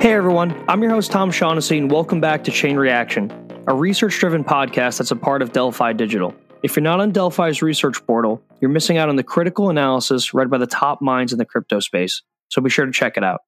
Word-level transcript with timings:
Hey 0.00 0.14
everyone, 0.14 0.64
I'm 0.68 0.80
your 0.80 0.90
host 0.90 1.10
Tom 1.10 1.30
Shaughnessy, 1.30 1.76
and 1.76 1.90
welcome 1.90 2.20
back 2.20 2.44
to 2.44 2.50
Chain 2.50 2.76
Reaction, 2.76 3.30
a 3.66 3.74
research 3.74 4.18
driven 4.18 4.42
podcast 4.42 4.98
that's 4.98 5.10
a 5.10 5.16
part 5.16 5.42
of 5.42 5.52
Delphi 5.52 5.92
Digital. 5.92 6.34
If 6.62 6.76
you're 6.76 6.82
not 6.82 7.00
on 7.00 7.12
Delphi's 7.12 7.62
research 7.62 8.04
portal, 8.06 8.42
you're 8.60 8.70
missing 8.70 8.96
out 8.96 9.08
on 9.08 9.16
the 9.16 9.22
critical 9.22 9.70
analysis 9.70 10.32
read 10.32 10.50
by 10.50 10.58
the 10.58 10.66
top 10.66 11.02
minds 11.02 11.32
in 11.32 11.38
the 11.38 11.44
crypto 11.44 11.80
space, 11.80 12.22
so 12.48 12.62
be 12.62 12.70
sure 12.70 12.86
to 12.86 12.92
check 12.92 13.16
it 13.16 13.22
out. 13.22 13.40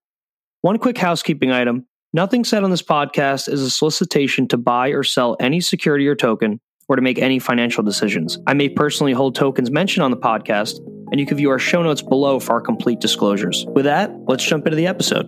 One 0.63 0.77
quick 0.77 0.99
housekeeping 0.99 1.51
item 1.51 1.87
nothing 2.13 2.45
said 2.45 2.65
on 2.65 2.71
this 2.71 2.83
podcast 2.83 3.51
is 3.51 3.63
a 3.63 3.71
solicitation 3.71 4.47
to 4.49 4.59
buy 4.59 4.89
or 4.89 5.03
sell 5.03 5.35
any 5.41 5.59
security 5.59 6.07
or 6.07 6.15
token 6.15 6.61
or 6.87 6.97
to 6.97 7.03
make 7.03 7.19
any 7.19 7.39
financial 7.39 7.83
decisions. 7.83 8.37
I 8.47 8.53
may 8.53 8.69
personally 8.69 9.15
hold 9.15 9.35
tokens 9.35 9.71
mentioned 9.71 10.05
on 10.05 10.11
the 10.11 10.19
podcast, 10.19 10.77
and 11.11 11.19
you 11.19 11.25
can 11.25 11.39
view 11.39 11.49
our 11.49 11.59
show 11.59 11.83
notes 11.83 12.03
below 12.03 12.41
for 12.41 12.53
our 12.53 12.61
complete 12.61 13.01
disclosures. 13.01 13.65
With 13.69 13.87
that, 13.87 14.11
let's 14.29 14.45
jump 14.45 14.67
into 14.67 14.77
the 14.77 14.87
episode. 14.87 15.25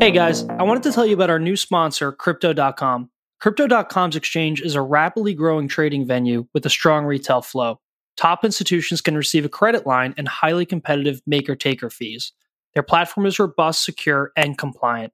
Hey 0.00 0.10
guys, 0.10 0.44
I 0.58 0.64
wanted 0.64 0.82
to 0.82 0.90
tell 0.90 1.06
you 1.06 1.14
about 1.14 1.30
our 1.30 1.38
new 1.38 1.54
sponsor, 1.54 2.10
Crypto.com. 2.10 3.08
Crypto.com's 3.38 4.16
exchange 4.16 4.60
is 4.60 4.74
a 4.74 4.82
rapidly 4.82 5.34
growing 5.34 5.68
trading 5.68 6.08
venue 6.08 6.48
with 6.52 6.66
a 6.66 6.70
strong 6.70 7.04
retail 7.04 7.40
flow. 7.40 7.78
Top 8.16 8.44
institutions 8.44 9.00
can 9.00 9.16
receive 9.16 9.44
a 9.44 9.48
credit 9.48 9.86
line 9.86 10.14
and 10.16 10.28
highly 10.28 10.66
competitive 10.66 11.20
maker 11.26 11.56
taker 11.56 11.90
fees. 11.90 12.32
Their 12.74 12.82
platform 12.82 13.26
is 13.26 13.38
robust, 13.38 13.84
secure, 13.84 14.32
and 14.36 14.56
compliant. 14.56 15.12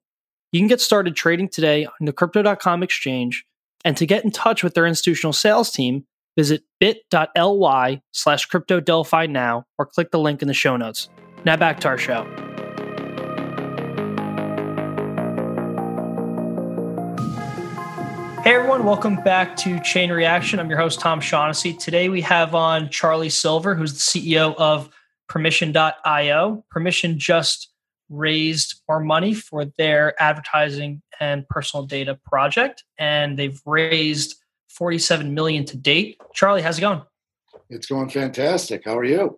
You 0.51 0.59
can 0.59 0.67
get 0.67 0.81
started 0.81 1.15
trading 1.15 1.49
today 1.49 1.85
on 1.85 2.05
the 2.05 2.13
Crypto.com 2.13 2.83
exchange. 2.83 3.45
And 3.85 3.95
to 3.97 4.05
get 4.05 4.25
in 4.25 4.31
touch 4.31 4.63
with 4.63 4.73
their 4.73 4.85
institutional 4.85 5.33
sales 5.33 5.71
team, 5.71 6.05
visit 6.35 6.63
bit.ly 6.79 8.01
slash 8.11 8.45
crypto 8.45 8.79
Delphi 8.79 9.25
now 9.25 9.65
or 9.77 9.85
click 9.85 10.11
the 10.11 10.19
link 10.19 10.41
in 10.41 10.47
the 10.47 10.53
show 10.53 10.75
notes. 10.75 11.09
Now 11.45 11.55
back 11.55 11.79
to 11.81 11.87
our 11.87 11.97
show. 11.97 12.48
Hey 18.41 18.55
everyone, 18.55 18.85
welcome 18.85 19.17
back 19.17 19.57
to 19.57 19.81
Chain 19.81 20.11
Reaction. 20.13 20.61
I'm 20.61 20.69
your 20.69 20.79
host, 20.79 21.01
Tom 21.01 21.19
Shaughnessy. 21.19 21.73
Today 21.73 22.07
we 22.07 22.21
have 22.21 22.55
on 22.55 22.89
Charlie 22.89 23.29
Silver, 23.29 23.75
who's 23.75 23.91
the 23.93 23.99
CEO 23.99 24.55
of 24.55 24.89
Permission.io. 25.27 26.63
Permission 26.71 27.19
just 27.19 27.73
raised 28.07 28.81
more 28.87 29.01
money 29.01 29.33
for 29.33 29.65
their 29.77 30.19
advertising 30.21 31.01
and 31.19 31.45
personal 31.49 31.85
data 31.85 32.17
project, 32.25 32.85
and 32.97 33.37
they've 33.37 33.59
raised 33.65 34.35
47 34.69 35.33
million 35.33 35.65
to 35.65 35.75
date. 35.75 36.17
Charlie, 36.33 36.61
how's 36.61 36.77
it 36.77 36.81
going? 36.81 37.01
It's 37.69 37.87
going 37.87 38.09
fantastic. 38.09 38.83
How 38.85 38.97
are 38.97 39.03
you? 39.03 39.37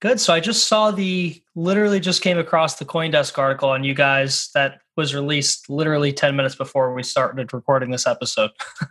Good. 0.00 0.20
So 0.20 0.32
I 0.32 0.38
just 0.38 0.66
saw 0.66 0.92
the 0.92 1.42
literally 1.56 1.98
just 1.98 2.22
came 2.22 2.38
across 2.38 2.76
the 2.76 2.84
CoinDesk 2.84 3.36
article 3.36 3.68
on 3.70 3.82
you 3.82 3.94
guys 3.94 4.50
that 4.54 4.80
was 4.96 5.14
released 5.14 5.68
literally 5.68 6.12
10 6.12 6.36
minutes 6.36 6.54
before 6.54 6.94
we 6.94 7.02
started 7.02 7.52
recording 7.52 7.90
this 7.90 8.06
episode. 8.06 8.50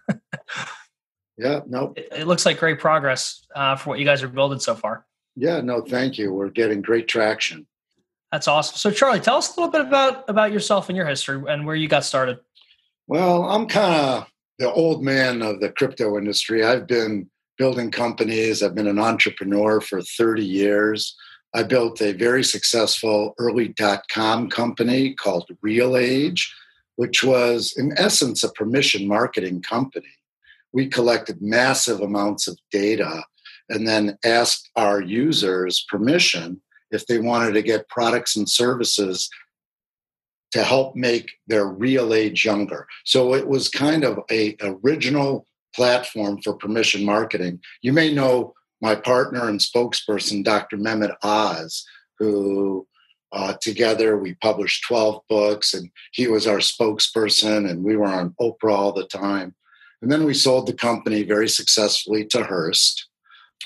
yeah, 1.38 1.62
no. 1.66 1.94
It, 1.96 2.10
it, 2.12 2.28
looks 2.28 2.46
like 2.46 2.60
great 2.60 2.80
progress 2.80 3.46
uh, 3.56 3.78
for 3.78 3.92
what 3.92 4.00
you 4.00 4.06
guys 4.06 4.22
are 4.22 4.28
building 4.28 4.60
so 4.60 4.76
far. 4.76 5.06
Yeah, 5.38 5.62
no, 5.62 5.82
thank 5.82 6.18
you. 6.18 6.34
We're 6.34 6.50
getting 6.50 6.82
great 6.82 7.08
traction. 7.08 7.68
That's 8.32 8.50
awesome. 8.50 8.76
So 8.76 8.92
Charlie, 8.92 9.22
tell 9.22 9.38
us 9.38 9.56
a 9.56 9.60
little 9.60 9.72
bit 9.72 9.82
about 9.82 10.30
about 10.30 10.52
yourself 10.52 10.90
and 10.90 10.98
your 10.98 11.06
history 11.06 11.42
and 11.48 11.66
where 11.66 11.76
you 11.76 11.88
got 11.88 12.04
started. 12.04 12.40
Well, 13.08 13.46
I'm 13.46 13.68
kind 13.68 13.96
of 13.96 14.28
the 14.60 14.70
old 14.70 15.04
man 15.04 15.42
of 15.42 15.62
the 15.62 15.70
crypto 15.70 16.18
industry. 16.18 16.66
I've 16.66 16.88
been 16.88 17.30
building 17.58 17.92
companies. 17.92 18.62
I've 18.62 18.76
been 18.76 18.88
an 18.88 19.00
entrepreneur 19.00 19.82
for 19.82 20.02
30 20.02 20.46
years. 20.46 21.16
I 21.54 21.64
built 21.64 22.02
a 22.02 22.14
very 22.14 22.44
successful 22.44 23.34
early 23.40 23.70
dot 23.70 24.04
com 24.12 24.50
company 24.50 25.14
called 25.14 25.50
RealAge, 25.66 26.42
which 26.98 27.24
was, 27.24 27.74
in 27.78 27.94
essence, 27.98 28.44
a 28.44 28.52
permission 28.52 29.08
marketing 29.08 29.62
company. 29.62 30.14
We 30.74 30.88
collected 30.88 31.42
massive 31.42 32.02
amounts 32.02 32.48
of 32.48 32.60
data 32.72 33.24
and 33.70 33.88
then 33.88 34.18
asked 34.24 34.70
our 34.76 35.02
users 35.02 35.86
permission 35.90 36.62
if 36.92 37.08
they 37.08 37.20
wanted 37.20 37.54
to 37.54 37.62
get 37.62 37.90
products 37.90 38.36
and 38.36 38.50
services 38.50 39.30
to 40.52 40.64
help 40.64 40.96
make 40.96 41.32
their 41.48 41.66
real 41.66 42.14
age 42.14 42.46
younger. 42.46 42.88
So 43.04 43.34
it 43.34 43.48
was 43.48 43.70
kind 43.70 44.04
of 44.04 44.20
a 44.32 44.56
original 44.62 45.46
platform 45.78 46.42
for 46.42 46.54
permission 46.54 47.06
marketing. 47.06 47.62
You 47.82 47.94
may 47.94 48.14
know 48.14 48.54
my 48.82 48.96
partner 48.96 49.48
and 49.48 49.60
spokesperson, 49.60 50.44
Dr. 50.44 50.78
Mehmet 50.78 51.16
Oz, 51.24 51.86
who 52.20 52.86
uh, 53.32 53.54
together 53.62 54.18
we 54.18 54.34
published 54.36 54.86
12 54.88 55.22
books, 55.30 55.74
and 55.74 55.90
he 56.12 56.28
was 56.28 56.48
our 56.48 56.58
spokesperson, 56.58 57.70
and 57.70 57.84
we 57.84 57.96
were 57.96 58.08
on 58.08 58.36
Oprah 58.42 58.76
all 58.76 58.92
the 58.92 59.08
time. 59.08 59.56
And 60.02 60.12
then 60.12 60.26
we 60.26 60.34
sold 60.34 60.68
the 60.68 60.74
company 60.74 61.24
very 61.24 61.48
successfully 61.48 62.26
to 62.28 62.44
Hearst. 62.44 63.08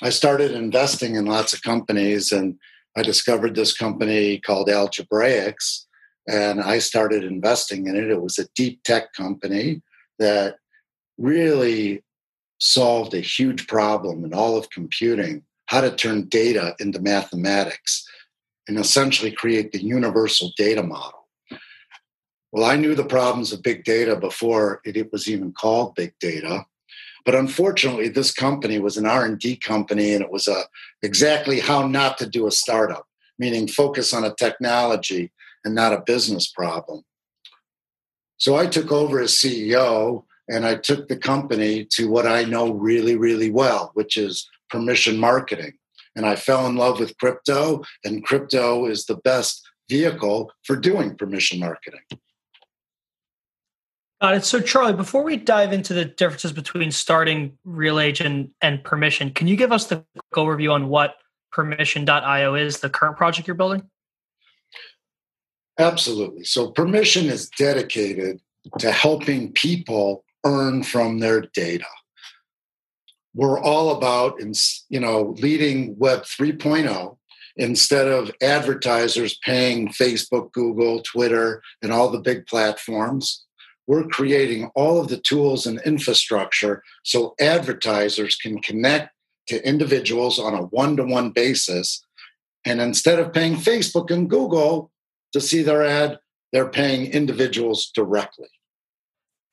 I 0.02 0.10
started 0.10 0.52
investing 0.52 1.16
in 1.16 1.26
lots 1.26 1.54
of 1.54 1.62
companies, 1.62 2.32
and 2.32 2.56
I 2.98 3.04
discovered 3.04 3.56
this 3.56 3.76
company 3.76 4.40
called 4.40 4.70
Algebraix, 4.70 5.88
and 6.28 6.62
I 6.62 6.80
started 6.80 7.24
investing 7.24 7.88
in 7.88 7.96
it. 7.96 8.10
It 8.10 8.22
was 8.22 8.38
a 8.38 8.48
deep 8.56 8.84
tech 8.84 9.14
company 9.14 9.82
that 10.20 10.56
really 11.22 12.04
solved 12.60 13.14
a 13.14 13.20
huge 13.20 13.68
problem 13.68 14.26
in 14.26 14.34
all 14.34 14.58
of 14.58 14.70
computing 14.70 15.44
how 15.68 15.82
to 15.82 15.96
turn 15.96 16.28
data 16.28 16.76
into 16.80 17.00
mathematics 17.00 18.08
and 18.68 18.78
essentially 18.78 19.32
create 19.32 19.72
the 19.72 19.82
universal 19.82 20.52
data 20.58 20.84
model. 20.84 21.28
Well, 22.52 22.66
I 22.66 22.76
knew 22.76 22.96
the 22.96 23.06
problems 23.06 23.54
of 23.54 23.64
big 23.64 23.84
data 23.86 24.16
before 24.16 24.82
it, 24.84 25.12
was 25.12 25.30
even 25.30 25.54
called 25.54 25.96
big 25.96 26.14
data. 26.20 26.66
But 27.24 27.36
unfortunately, 27.36 28.10
this 28.10 28.32
company 28.34 28.80
was 28.80 28.98
an 28.98 29.06
R&D 29.06 29.58
company 29.58 30.14
and 30.14 30.24
it 30.24 30.32
was 30.32 30.48
a, 30.48 30.64
exactly 31.02 31.60
how 31.60 31.88
not 31.88 32.18
to 32.18 32.28
do 32.28 32.48
a 32.48 32.52
startup, 32.52 33.08
meaning 33.40 33.68
focus 33.68 34.14
on 34.14 34.26
a 34.26 34.36
technology 34.36 35.32
and 35.64 35.74
not 35.74 35.94
a 35.94 36.04
business 36.06 36.52
problem. 36.52 37.04
So 38.38 38.56
I 38.56 38.66
took 38.66 38.92
over 38.92 39.22
as 39.22 39.32
CEO 39.32 40.26
and 40.52 40.66
I 40.66 40.76
took 40.76 41.08
the 41.08 41.16
company 41.16 41.86
to 41.92 42.10
what 42.10 42.28
I 42.28 42.44
know 42.44 42.74
really, 42.74 43.16
really 43.16 43.50
well, 43.50 43.92
which 43.94 44.18
is 44.18 44.50
permission 44.70 45.18
marketing. 45.18 45.74
And 46.14 46.26
I 46.26 46.36
fell 46.36 46.68
in 46.68 46.76
love 46.76 47.00
with 47.00 47.18
crypto, 47.18 47.84
and 48.04 48.24
crypto 48.24 48.86
is 48.86 49.06
the 49.06 49.16
best 49.16 49.66
vehicle 49.90 50.52
for 50.66 50.76
doing 50.76 51.16
permission 51.16 51.60
marketing. 51.60 52.02
Got 54.22 54.36
it. 54.36 54.46
So, 54.46 54.60
Charlie, 54.60 54.94
before 54.94 55.24
we 55.24 55.38
dive 55.38 55.72
into 55.72 55.94
the 55.94 56.04
differences 56.04 56.52
between 56.52 56.92
starting 56.92 57.58
RealAge 57.66 58.24
and, 58.24 58.50
and 58.62 58.84
Permission, 58.84 59.32
can 59.32 59.48
you 59.48 59.56
give 59.56 59.72
us 59.72 59.88
the 59.88 60.06
overview 60.36 60.74
on 60.74 60.90
what 60.90 61.16
Permission.io 61.54 62.56
is, 62.56 62.82
the 62.82 62.90
current 62.90 63.16
project 63.16 63.48
you're 63.48 63.56
building? 63.56 63.84
Absolutely. 65.80 66.44
So, 66.44 66.72
Permission 66.72 67.28
is 67.28 67.50
dedicated 67.58 68.42
to 68.80 68.92
helping 68.92 69.54
people 69.54 70.26
earn 70.46 70.84
from 70.84 71.20
their 71.20 71.42
data. 71.54 71.86
We're 73.34 73.60
all 73.60 73.96
about, 73.96 74.42
you 74.90 75.00
know, 75.00 75.36
leading 75.40 75.98
Web 75.98 76.24
3.0 76.24 77.18
instead 77.58 78.08
of 78.08 78.32
advertisers 78.42 79.38
paying 79.44 79.90
Facebook, 79.90 80.52
Google, 80.52 81.02
Twitter, 81.02 81.62
and 81.82 81.92
all 81.92 82.10
the 82.10 82.20
big 82.20 82.46
platforms. 82.48 83.46
We're 83.88 84.08
creating 84.08 84.72
all 84.76 85.00
of 85.00 85.08
the 85.08 85.18
tools 85.18 85.66
and 85.66 85.82
infrastructure 85.86 86.84
so 87.04 87.34
advertisers 87.40 88.36
can 88.36 88.62
connect 88.62 89.12
to 89.48 89.66
individuals 89.68 90.40
on 90.40 90.54
a 90.54 90.64
one 90.64 90.96
to 90.98 91.04
one 91.04 91.32
basis. 91.32 92.06
And 92.64 92.80
instead 92.80 93.20
of 93.20 93.34
paying 93.34 93.56
Facebook 93.56 94.12
and 94.12 94.30
Google 94.30 94.92
to 95.34 95.42
see 95.42 95.64
their 95.64 95.84
ad, 95.84 96.20
they're 96.54 96.70
paying 96.70 97.12
individuals 97.12 97.92
directly. 97.94 98.48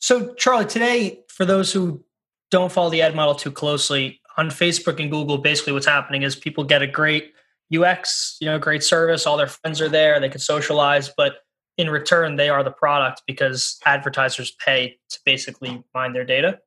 So, 0.00 0.34
Charlie, 0.34 0.66
today, 0.66 1.20
for 1.28 1.44
those 1.44 1.72
who 1.72 2.04
don't 2.50 2.72
follow 2.72 2.90
the 2.90 3.02
ad 3.02 3.14
model 3.14 3.34
too 3.34 3.50
closely, 3.50 4.20
on 4.38 4.50
Facebook 4.50 5.00
and 5.00 5.10
Google, 5.10 5.38
basically 5.38 5.72
what's 5.72 5.86
happening 5.86 6.22
is 6.22 6.36
people 6.36 6.62
get 6.62 6.80
a 6.80 6.86
great 6.86 7.32
UX, 7.76 8.36
you 8.40 8.46
know, 8.46 8.58
great 8.58 8.84
service, 8.84 9.26
all 9.26 9.36
their 9.36 9.48
friends 9.48 9.80
are 9.80 9.88
there, 9.88 10.18
they 10.20 10.28
can 10.28 10.40
socialize, 10.40 11.12
but 11.14 11.38
in 11.76 11.90
return, 11.90 12.36
they 12.36 12.48
are 12.48 12.64
the 12.64 12.70
product 12.70 13.22
because 13.26 13.78
advertisers 13.84 14.52
pay 14.64 14.98
to 15.10 15.18
basically 15.26 15.82
mine 15.94 16.12
their 16.12 16.24
data. 16.24 16.60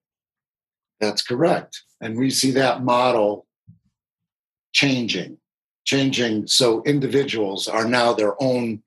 That's 1.00 1.22
correct. 1.22 1.82
And 2.02 2.18
we 2.18 2.30
see 2.30 2.52
that 2.52 2.84
model 2.84 3.48
changing, 4.74 5.38
changing 5.86 6.48
so 6.48 6.84
individuals 6.84 7.68
are 7.68 7.86
now 7.86 8.14
their 8.14 8.42
own 8.42 8.84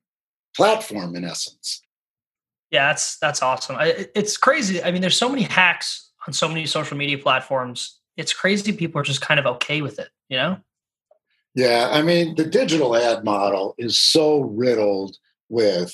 platform 0.55 1.15
in 1.15 1.25
essence. 1.25 1.81
Yeah, 2.71 2.87
that's 2.87 3.17
that's 3.19 3.41
awesome. 3.41 3.75
I, 3.77 4.07
it's 4.15 4.37
crazy. 4.37 4.83
I 4.83 4.91
mean, 4.91 5.01
there's 5.01 5.17
so 5.17 5.29
many 5.29 5.43
hacks 5.43 6.11
on 6.27 6.33
so 6.33 6.47
many 6.47 6.65
social 6.65 6.97
media 6.97 7.17
platforms. 7.17 7.99
It's 8.17 8.33
crazy. 8.33 8.71
People 8.71 8.99
are 9.01 9.03
just 9.03 9.21
kind 9.21 9.39
of 9.39 9.45
okay 9.45 9.81
with 9.81 9.99
it, 9.99 10.09
you 10.29 10.37
know? 10.37 10.57
Yeah, 11.53 11.89
I 11.91 12.01
mean, 12.01 12.35
the 12.35 12.45
digital 12.45 12.95
ad 12.95 13.23
model 13.23 13.75
is 13.77 13.97
so 13.97 14.41
riddled 14.41 15.17
with 15.47 15.93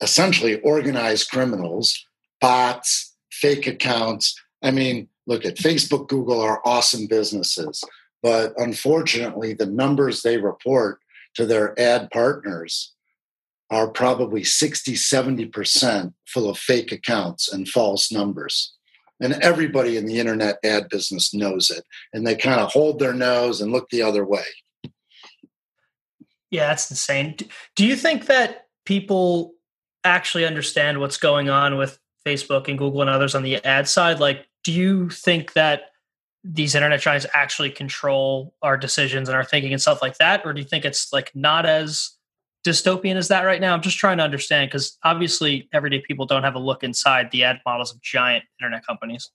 essentially 0.00 0.60
organized 0.60 1.30
criminals, 1.30 2.04
bots, 2.40 3.14
fake 3.30 3.66
accounts. 3.66 4.34
I 4.62 4.70
mean, 4.70 5.08
look 5.26 5.44
at 5.44 5.56
Facebook, 5.56 6.08
Google 6.08 6.40
are 6.40 6.62
awesome 6.64 7.06
businesses, 7.06 7.84
but 8.22 8.54
unfortunately, 8.56 9.52
the 9.52 9.66
numbers 9.66 10.22
they 10.22 10.38
report 10.38 11.00
to 11.34 11.46
their 11.46 11.78
ad 11.78 12.10
partners 12.10 12.94
are 13.72 13.88
probably 13.88 14.44
60, 14.44 14.92
70% 14.92 16.12
full 16.26 16.48
of 16.48 16.58
fake 16.58 16.92
accounts 16.92 17.50
and 17.50 17.66
false 17.66 18.12
numbers. 18.12 18.74
And 19.18 19.32
everybody 19.34 19.96
in 19.96 20.04
the 20.04 20.18
internet 20.18 20.58
ad 20.62 20.88
business 20.90 21.32
knows 21.32 21.70
it. 21.70 21.82
And 22.12 22.26
they 22.26 22.36
kind 22.36 22.60
of 22.60 22.70
hold 22.70 22.98
their 22.98 23.14
nose 23.14 23.60
and 23.62 23.72
look 23.72 23.88
the 23.88 24.02
other 24.02 24.26
way. 24.26 24.44
Yeah, 26.50 26.66
that's 26.66 26.90
insane. 26.90 27.36
Do 27.76 27.86
you 27.86 27.96
think 27.96 28.26
that 28.26 28.66
people 28.84 29.54
actually 30.04 30.44
understand 30.44 31.00
what's 31.00 31.16
going 31.16 31.48
on 31.48 31.78
with 31.78 31.98
Facebook 32.26 32.68
and 32.68 32.76
Google 32.76 33.00
and 33.00 33.10
others 33.10 33.34
on 33.34 33.42
the 33.42 33.64
ad 33.64 33.88
side? 33.88 34.20
Like, 34.20 34.46
do 34.64 34.72
you 34.72 35.08
think 35.08 35.54
that 35.54 35.84
these 36.44 36.74
internet 36.74 37.00
giants 37.00 37.24
actually 37.32 37.70
control 37.70 38.54
our 38.60 38.76
decisions 38.76 39.30
and 39.30 39.36
our 39.36 39.44
thinking 39.44 39.72
and 39.72 39.80
stuff 39.80 40.02
like 40.02 40.18
that? 40.18 40.42
Or 40.44 40.52
do 40.52 40.60
you 40.60 40.66
think 40.66 40.84
it's 40.84 41.10
like 41.10 41.30
not 41.34 41.64
as 41.64 42.10
dystopian 42.64 43.16
is 43.16 43.28
that 43.28 43.42
right 43.42 43.60
now? 43.60 43.74
I'm 43.74 43.82
just 43.82 43.98
trying 43.98 44.18
to 44.18 44.24
understand 44.24 44.70
because 44.70 44.98
obviously 45.04 45.68
everyday 45.72 46.00
people 46.00 46.26
don't 46.26 46.44
have 46.44 46.54
a 46.54 46.60
look 46.60 46.82
inside 46.82 47.30
the 47.30 47.44
ad 47.44 47.60
models 47.66 47.92
of 47.92 48.00
giant 48.00 48.44
internet 48.60 48.86
companies. 48.86 49.30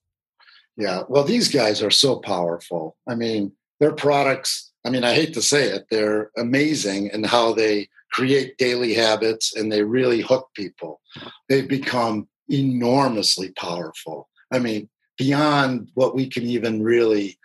Yeah, 0.76 1.04
well, 1.10 1.24
these 1.24 1.50
guys 1.50 1.82
are 1.82 1.92
so 1.92 2.18
powerful. 2.18 2.96
I 3.08 3.16
mean, 3.16 3.52
their 3.80 3.94
products, 3.94 4.72
I 4.86 4.90
mean, 4.90 5.04
I 5.04 5.14
hate 5.14 5.34
to 5.34 5.42
say 5.42 5.70
it, 5.70 5.86
they're 5.90 6.32
amazing 6.38 7.08
in 7.08 7.24
how 7.24 7.54
they 7.54 7.90
create 8.12 8.58
daily 8.58 8.94
habits 8.94 9.56
and 9.56 9.72
they 9.72 9.84
really 9.84 10.22
hook 10.22 10.50
people. 10.56 11.02
They've 11.50 11.68
become 11.68 12.28
enormously 12.50 13.52
powerful. 13.52 14.30
I 14.52 14.60
mean, 14.60 14.90
beyond 15.18 15.90
what 15.96 16.16
we 16.16 16.30
can 16.30 16.44
even 16.44 16.84
really 16.84 17.38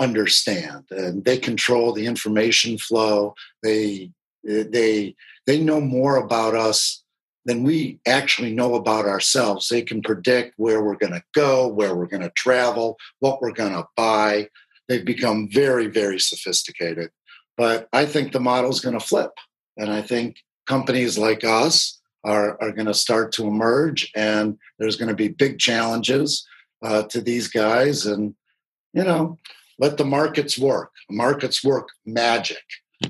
understand. 0.00 0.84
And 0.90 1.24
they 1.24 1.38
control 1.38 1.92
the 1.92 2.06
information 2.06 2.78
flow. 2.78 3.34
They 3.62 4.10
they 4.44 5.14
they 5.46 5.60
know 5.60 5.80
more 5.80 6.16
about 6.16 6.54
us 6.54 7.02
than 7.44 7.62
we 7.62 7.98
actually 8.06 8.52
know 8.52 8.74
about 8.74 9.06
ourselves. 9.06 9.68
They 9.68 9.82
can 9.82 10.02
predict 10.02 10.54
where 10.56 10.82
we're 10.82 10.96
going 10.96 11.14
to 11.14 11.24
go, 11.34 11.68
where 11.68 11.94
we're 11.94 12.06
going 12.06 12.22
to 12.22 12.32
travel, 12.36 12.98
what 13.20 13.40
we're 13.40 13.52
going 13.52 13.72
to 13.72 13.86
buy. 13.96 14.48
They've 14.88 15.04
become 15.04 15.48
very, 15.50 15.86
very 15.86 16.20
sophisticated. 16.20 17.10
But 17.56 17.88
I 17.92 18.06
think 18.06 18.32
the 18.32 18.40
model 18.40 18.70
is 18.70 18.80
going 18.80 18.98
to 18.98 19.04
flip. 19.04 19.32
And 19.76 19.90
I 19.90 20.02
think 20.02 20.36
companies 20.66 21.16
like 21.16 21.44
us 21.44 22.00
are, 22.24 22.60
are 22.60 22.72
going 22.72 22.86
to 22.86 22.94
start 22.94 23.32
to 23.32 23.46
emerge, 23.46 24.10
and 24.14 24.58
there's 24.78 24.96
going 24.96 25.08
to 25.08 25.14
be 25.14 25.28
big 25.28 25.58
challenges 25.58 26.46
uh, 26.82 27.04
to 27.04 27.20
these 27.20 27.48
guys. 27.48 28.04
And, 28.04 28.34
you 28.92 29.04
know, 29.04 29.38
let 29.78 29.96
the 29.96 30.04
markets 30.04 30.58
work. 30.58 30.90
Markets 31.10 31.64
work 31.64 31.88
magic. 32.04 32.62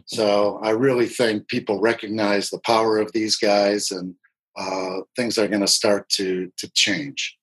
So 0.07 0.61
I 0.63 0.71
really 0.71 1.07
think 1.07 1.49
people 1.49 1.81
recognize 1.81 2.51
the 2.51 2.61
power 2.61 2.99
of 2.99 3.13
these 3.13 3.37
guys, 3.37 3.91
and 3.91 4.15
uh, 4.57 5.01
things 5.17 5.39
are 5.39 5.49
going 5.49 5.63
to 5.63 5.67
start 5.67 6.09
to 6.11 6.53
to 6.59 6.71
change. 6.73 7.37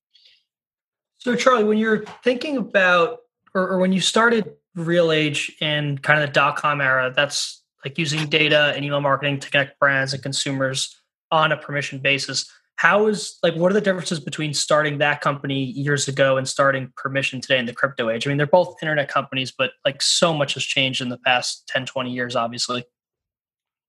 So 1.17 1.35
Charlie, 1.35 1.65
when 1.65 1.77
you're 1.77 2.05
thinking 2.23 2.57
about, 2.57 3.19
or, 3.53 3.67
or 3.67 3.77
when 3.79 3.91
you 3.91 3.99
started 3.99 4.53
RealAge 4.77 5.61
in 5.61 5.97
kind 5.97 6.21
of 6.21 6.29
the 6.29 6.33
dot 6.33 6.55
com 6.55 6.79
era, 6.79 7.11
that's 7.13 7.63
like 7.83 7.97
using 7.97 8.27
data 8.27 8.73
and 8.75 8.85
email 8.85 9.01
marketing 9.01 9.39
to 9.39 9.49
connect 9.49 9.79
brands 9.79 10.13
and 10.13 10.23
consumers 10.23 10.95
on 11.31 11.51
a 11.51 11.57
permission 11.57 11.99
basis 11.99 12.49
how 12.77 13.07
is 13.07 13.37
like 13.43 13.55
what 13.55 13.71
are 13.71 13.73
the 13.73 13.81
differences 13.81 14.19
between 14.19 14.53
starting 14.53 14.99
that 14.99 15.19
company 15.19 15.63
years 15.63 16.07
ago 16.07 16.37
and 16.37 16.47
starting 16.47 16.93
permission 16.95 17.41
today 17.41 17.57
in 17.59 17.65
the 17.65 17.73
crypto 17.73 18.09
age? 18.09 18.25
I 18.25 18.29
mean 18.29 18.37
they're 18.37 18.47
both 18.47 18.77
internet 18.81 19.09
companies 19.09 19.51
but 19.51 19.71
like 19.83 20.01
so 20.01 20.33
much 20.33 20.53
has 20.53 20.63
changed 20.63 21.01
in 21.01 21.09
the 21.09 21.17
past 21.17 21.67
10 21.67 21.85
20 21.85 22.11
years 22.11 22.35
obviously. 22.35 22.85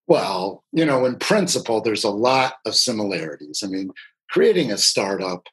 Well 0.06 0.64
you 0.72 0.84
know 0.84 1.04
in 1.04 1.16
principle 1.16 1.80
there's 1.80 2.04
a 2.04 2.10
lot 2.10 2.54
of 2.66 2.74
similarities. 2.74 3.62
I 3.62 3.68
mean 3.68 3.92
creating 4.30 4.70
a 4.72 4.76
startup 4.76 5.46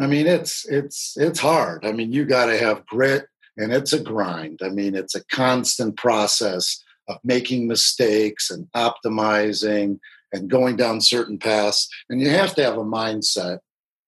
i 0.00 0.06
mean 0.06 0.26
it's 0.26 0.64
it's 0.66 1.14
it's 1.16 1.40
hard. 1.40 1.84
I 1.84 1.92
mean 1.92 2.12
you 2.12 2.24
got 2.24 2.46
to 2.46 2.58
have 2.58 2.86
grit 2.86 3.26
and 3.56 3.72
it's 3.72 3.92
a 3.92 4.00
grind. 4.00 4.60
I 4.62 4.68
mean 4.68 4.94
it's 4.94 5.16
a 5.16 5.24
constant 5.26 5.96
process 5.96 6.82
of 7.08 7.18
making 7.24 7.66
mistakes 7.66 8.50
and 8.50 8.68
optimizing 8.76 9.98
and 10.32 10.50
going 10.50 10.76
down 10.76 11.00
certain 11.00 11.38
paths. 11.38 11.88
And 12.08 12.20
you 12.20 12.30
have 12.30 12.54
to 12.56 12.64
have 12.64 12.78
a 12.78 12.84
mindset 12.84 13.58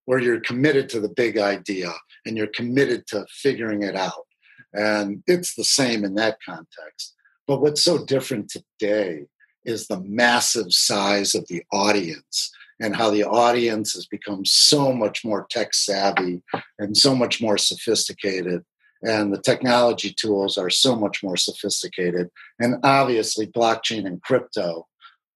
where 0.05 0.19
you're 0.19 0.41
committed 0.41 0.88
to 0.88 1.00
the 1.00 1.09
big 1.09 1.38
idea 1.38 1.93
and 2.25 2.37
you're 2.37 2.47
committed 2.49 3.06
to 3.09 3.26
figuring 3.31 3.82
it 3.82 3.94
out. 3.94 4.26
And 4.73 5.23
it's 5.26 5.55
the 5.55 5.65
same 5.65 6.05
in 6.05 6.15
that 6.15 6.38
context. 6.44 7.15
But 7.47 7.61
what's 7.61 7.82
so 7.82 8.05
different 8.05 8.50
today 8.50 9.26
is 9.65 9.87
the 9.87 10.00
massive 10.00 10.73
size 10.73 11.35
of 11.35 11.47
the 11.49 11.62
audience 11.73 12.50
and 12.81 12.97
how 12.97 13.11
the 13.11 13.25
audience 13.25 13.93
has 13.93 14.06
become 14.06 14.44
so 14.44 14.93
much 14.93 15.25
more 15.25 15.47
tech 15.50 15.75
savvy 15.75 16.43
and 16.79 16.97
so 16.97 17.14
much 17.14 17.43
more 17.43 17.59
sophisticated. 17.59 18.64
And 19.03 19.32
the 19.32 19.41
technology 19.41 20.12
tools 20.19 20.59
are 20.59 20.71
so 20.71 20.97
much 20.97 21.23
more 21.23 21.37
sophisticated. 21.37 22.31
And 22.59 22.76
obviously, 22.82 23.47
blockchain 23.47 24.06
and 24.06 24.23
crypto 24.23 24.88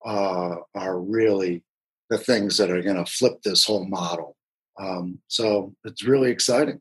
uh, 0.05 0.57
are 0.75 1.01
really 1.01 1.63
the 2.11 2.19
things 2.19 2.57
that 2.59 2.71
are 2.71 2.83
going 2.83 3.03
to 3.03 3.07
flip 3.07 3.43
this 3.43 3.65
whole 3.65 3.87
model. 3.87 4.37
Um, 4.79 5.19
so 5.29 5.75
it's 5.85 6.05
really 6.05 6.31
exciting. 6.31 6.81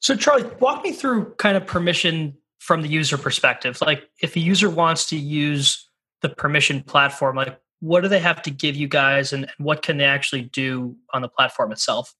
So, 0.00 0.16
Charlie, 0.16 0.48
walk 0.60 0.82
me 0.82 0.92
through 0.92 1.34
kind 1.34 1.56
of 1.56 1.66
permission 1.66 2.36
from 2.58 2.82
the 2.82 2.88
user 2.88 3.18
perspective. 3.18 3.78
Like, 3.80 4.08
if 4.22 4.36
a 4.36 4.40
user 4.40 4.70
wants 4.70 5.08
to 5.10 5.16
use 5.16 5.88
the 6.22 6.28
permission 6.28 6.82
platform, 6.82 7.36
like, 7.36 7.58
what 7.80 8.02
do 8.02 8.08
they 8.08 8.18
have 8.18 8.42
to 8.42 8.50
give 8.50 8.76
you 8.76 8.88
guys, 8.88 9.32
and, 9.32 9.44
and 9.44 9.66
what 9.66 9.82
can 9.82 9.96
they 9.96 10.04
actually 10.04 10.42
do 10.42 10.96
on 11.12 11.22
the 11.22 11.28
platform 11.28 11.72
itself? 11.72 12.14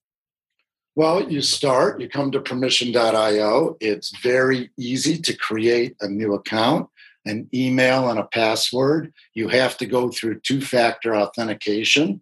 Well, 0.95 1.31
you 1.31 1.41
start, 1.41 2.01
you 2.01 2.09
come 2.09 2.31
to 2.31 2.41
permission.io. 2.41 3.77
It's 3.79 4.17
very 4.19 4.71
easy 4.77 5.17
to 5.19 5.37
create 5.37 5.95
a 6.01 6.07
new 6.07 6.33
account 6.33 6.89
an 7.25 7.47
email 7.53 8.09
and 8.09 8.19
a 8.19 8.23
password. 8.25 9.13
You 9.33 9.47
have 9.49 9.77
to 9.77 9.85
go 9.85 10.09
through 10.09 10.39
two 10.41 10.61
factor 10.61 11.15
authentication, 11.15 12.21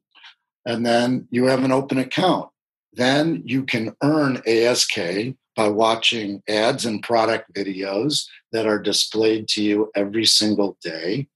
and 0.66 0.86
then 0.86 1.28
you 1.32 1.46
have 1.46 1.64
an 1.64 1.72
open 1.72 1.98
account. 1.98 2.50
Then 2.94 3.44
you 3.46 3.64
can 3.64 3.96
earn 4.04 4.42
ASK 4.48 4.98
by 5.56 5.68
watching 5.68 6.42
ads 6.48 6.86
and 6.86 7.04
product 7.04 7.54
videos 7.54 8.26
that 8.52 8.66
are 8.66 8.80
displayed 8.80 9.48
to 9.50 9.62
you 9.62 9.92
every 9.96 10.26
single 10.26 10.78
day. 10.82 11.28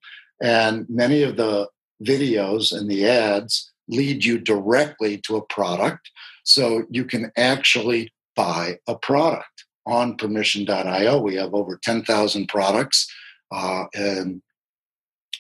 And 0.42 0.86
many 0.90 1.24
of 1.24 1.38
the 1.38 1.68
videos 2.04 2.76
and 2.76 2.90
the 2.90 3.08
ads 3.08 3.72
lead 3.88 4.24
you 4.24 4.40
directly 4.40 5.18
to 5.20 5.36
a 5.36 5.46
product. 5.46 6.10
So 6.44 6.84
you 6.90 7.06
can 7.06 7.32
actually 7.38 8.14
buy 8.36 8.80
a 8.88 8.96
product 8.96 9.66
on 9.86 10.16
permission.io. 10.16 11.22
We 11.22 11.36
have 11.36 11.54
over 11.54 11.80
10,000 11.82 12.48
products 12.48 13.12
uh, 13.54 13.86
and 13.94 14.42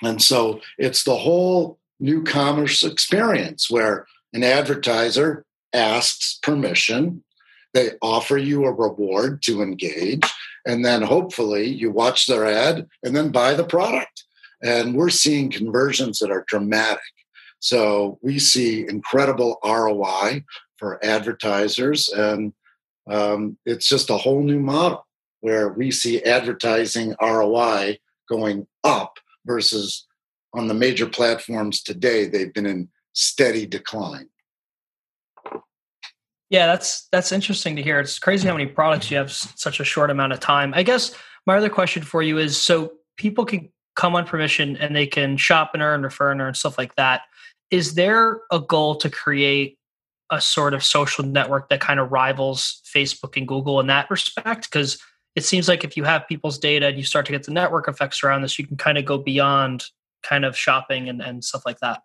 and 0.03 0.21
so 0.21 0.59
it's 0.77 1.03
the 1.03 1.15
whole 1.15 1.79
new 1.99 2.23
commerce 2.23 2.83
experience 2.83 3.69
where 3.69 4.05
an 4.33 4.43
advertiser 4.43 5.45
asks 5.73 6.39
permission, 6.43 7.23
they 7.73 7.91
offer 8.01 8.37
you 8.37 8.65
a 8.65 8.71
reward 8.71 9.41
to 9.43 9.61
engage, 9.61 10.23
and 10.65 10.83
then 10.85 11.01
hopefully 11.01 11.67
you 11.67 11.89
watch 11.91 12.27
their 12.27 12.45
ad 12.45 12.87
and 13.01 13.15
then 13.15 13.31
buy 13.31 13.53
the 13.53 13.63
product. 13.63 14.25
And 14.61 14.95
we're 14.95 15.09
seeing 15.09 15.49
conversions 15.49 16.19
that 16.19 16.31
are 16.31 16.45
dramatic. 16.47 17.01
So 17.59 18.19
we 18.21 18.39
see 18.39 18.87
incredible 18.87 19.57
ROI 19.63 20.43
for 20.77 21.03
advertisers, 21.03 22.09
and 22.09 22.53
um, 23.09 23.57
it's 23.65 23.87
just 23.87 24.09
a 24.09 24.17
whole 24.17 24.43
new 24.43 24.59
model 24.59 25.05
where 25.43 25.69
we 25.69 25.91
see 25.91 26.21
advertising 26.23 27.15
ROI 27.21 27.97
going 28.29 28.65
up 28.83 29.17
versus 29.45 30.07
on 30.53 30.67
the 30.67 30.73
major 30.73 31.07
platforms 31.07 31.83
today 31.83 32.27
they've 32.27 32.53
been 32.53 32.65
in 32.65 32.87
steady 33.13 33.65
decline 33.65 34.29
yeah 36.49 36.65
that's 36.65 37.07
that's 37.11 37.31
interesting 37.31 37.75
to 37.75 37.83
hear 37.83 37.99
it's 37.99 38.19
crazy 38.19 38.47
how 38.47 38.53
many 38.53 38.65
products 38.65 39.11
you 39.11 39.17
have 39.17 39.31
such 39.31 39.79
a 39.79 39.83
short 39.83 40.09
amount 40.09 40.31
of 40.31 40.39
time 40.39 40.73
i 40.75 40.81
guess 40.81 41.15
my 41.45 41.57
other 41.57 41.69
question 41.69 42.03
for 42.03 42.23
you 42.23 42.37
is 42.37 42.59
so 42.59 42.93
people 43.17 43.45
can 43.45 43.69
come 43.95 44.15
on 44.15 44.25
permission 44.25 44.77
and 44.77 44.95
they 44.95 45.07
can 45.07 45.37
shop 45.37 45.71
and 45.73 45.83
earn, 45.83 45.95
and 45.95 46.03
refer 46.03 46.31
and 46.31 46.41
earn 46.41 46.53
stuff 46.53 46.77
like 46.77 46.95
that. 46.95 47.21
Is 47.69 47.95
there 47.95 48.41
a 48.51 48.59
goal 48.59 48.95
to 48.97 49.09
create 49.09 49.77
a 50.31 50.41
sort 50.41 50.73
of 50.73 50.83
social 50.83 51.23
network 51.23 51.69
that 51.69 51.79
kind 51.79 51.99
of 51.99 52.11
rivals 52.11 52.81
Facebook 52.85 53.37
and 53.37 53.47
Google 53.47 53.79
in 53.79 53.87
that 53.87 54.09
respect? 54.09 54.69
Because 54.71 54.99
it 55.35 55.43
seems 55.43 55.67
like 55.67 55.83
if 55.83 55.97
you 55.97 56.03
have 56.03 56.27
people's 56.27 56.59
data 56.59 56.87
and 56.87 56.97
you 56.97 57.03
start 57.03 57.25
to 57.25 57.31
get 57.31 57.43
the 57.43 57.51
network 57.51 57.87
effects 57.87 58.23
around 58.23 58.41
this, 58.41 58.59
you 58.59 58.67
can 58.67 58.77
kind 58.77 58.97
of 58.97 59.05
go 59.05 59.17
beyond 59.17 59.85
kind 60.21 60.45
of 60.45 60.57
shopping 60.57 61.09
and, 61.09 61.21
and 61.21 61.43
stuff 61.43 61.63
like 61.65 61.79
that. 61.79 62.03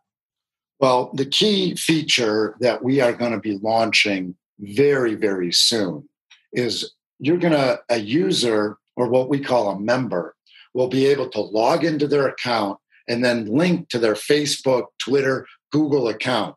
Well, 0.81 1.11
the 1.15 1.27
key 1.27 1.75
feature 1.75 2.57
that 2.61 2.83
we 2.83 3.01
are 3.01 3.13
going 3.13 3.33
to 3.33 3.41
be 3.41 3.59
launching 3.59 4.37
very, 4.61 5.15
very 5.15 5.53
soon 5.53 6.09
is 6.53 6.95
you're 7.19 7.37
going 7.37 7.53
to, 7.53 7.81
a 7.89 7.99
user 7.99 8.79
or 8.97 9.09
what 9.09 9.29
we 9.29 9.41
call 9.41 9.71
a 9.71 9.79
member, 9.79 10.35
will 10.75 10.89
be 10.89 11.07
able 11.07 11.29
to 11.31 11.41
log 11.41 11.85
into 11.85 12.07
their 12.07 12.29
account 12.29 12.79
and 13.09 13.25
then 13.25 13.47
link 13.47 13.89
to 13.89 13.99
their 13.99 14.15
Facebook, 14.15 14.87
Twitter, 14.99 15.47
Google 15.73 16.09
account. 16.09 16.55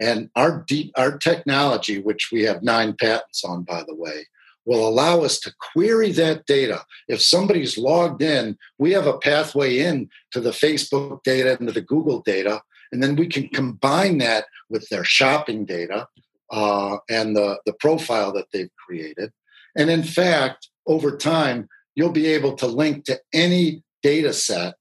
And 0.00 0.30
our 0.36 0.64
deep, 0.68 0.92
our 0.96 1.18
technology, 1.18 1.98
which 1.98 2.30
we 2.32 2.42
have 2.42 2.62
nine 2.62 2.94
patents 2.98 3.44
on, 3.44 3.64
by 3.64 3.82
the 3.86 3.94
way, 3.94 4.26
will 4.68 4.86
allow 4.86 5.22
us 5.22 5.40
to 5.40 5.54
query 5.72 6.12
that 6.12 6.44
data. 6.44 6.84
If 7.08 7.22
somebody's 7.22 7.78
logged 7.78 8.20
in, 8.20 8.58
we 8.76 8.92
have 8.92 9.06
a 9.06 9.16
pathway 9.18 9.78
in 9.78 10.10
to 10.32 10.40
the 10.40 10.50
Facebook 10.50 11.22
data 11.22 11.56
and 11.58 11.66
to 11.68 11.72
the 11.72 11.80
Google 11.80 12.20
data, 12.20 12.60
and 12.92 13.02
then 13.02 13.16
we 13.16 13.26
can 13.26 13.48
combine 13.48 14.18
that 14.18 14.44
with 14.68 14.86
their 14.90 15.04
shopping 15.04 15.64
data 15.64 16.06
uh, 16.50 16.98
and 17.08 17.34
the, 17.34 17.58
the 17.64 17.72
profile 17.72 18.30
that 18.34 18.48
they've 18.52 18.70
created. 18.86 19.32
And 19.74 19.88
in 19.88 20.02
fact, 20.02 20.68
over 20.86 21.16
time, 21.16 21.68
you'll 21.94 22.10
be 22.10 22.26
able 22.26 22.54
to 22.56 22.66
link 22.66 23.06
to 23.06 23.18
any 23.32 23.82
data 24.02 24.34
set 24.34 24.74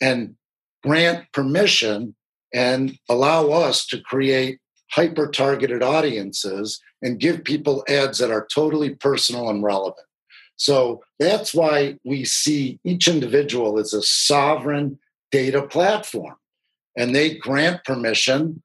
and 0.00 0.34
grant 0.82 1.32
permission 1.32 2.16
and 2.52 2.98
allow 3.08 3.50
us 3.50 3.86
to 3.86 4.00
create 4.00 4.58
hyper 4.90 5.28
targeted 5.28 5.82
audiences 5.82 6.80
and 7.02 7.20
give 7.20 7.44
people 7.44 7.84
ads 7.88 8.18
that 8.18 8.30
are 8.30 8.46
totally 8.52 8.90
personal 8.90 9.48
and 9.48 9.62
relevant. 9.62 10.06
So 10.56 11.02
that's 11.18 11.54
why 11.54 11.96
we 12.04 12.24
see 12.24 12.78
each 12.84 13.08
individual 13.08 13.78
as 13.78 13.94
a 13.94 14.02
sovereign 14.02 14.98
data 15.30 15.62
platform. 15.62 16.36
And 16.96 17.14
they 17.14 17.36
grant 17.36 17.84
permission, 17.84 18.62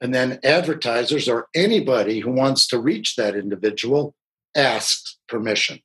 and 0.00 0.14
then 0.14 0.38
advertisers 0.42 1.28
or 1.28 1.48
anybody 1.54 2.20
who 2.20 2.30
wants 2.30 2.66
to 2.68 2.78
reach 2.78 3.16
that 3.16 3.34
individual 3.34 4.14
asks 4.56 5.18
permission. 5.28 5.80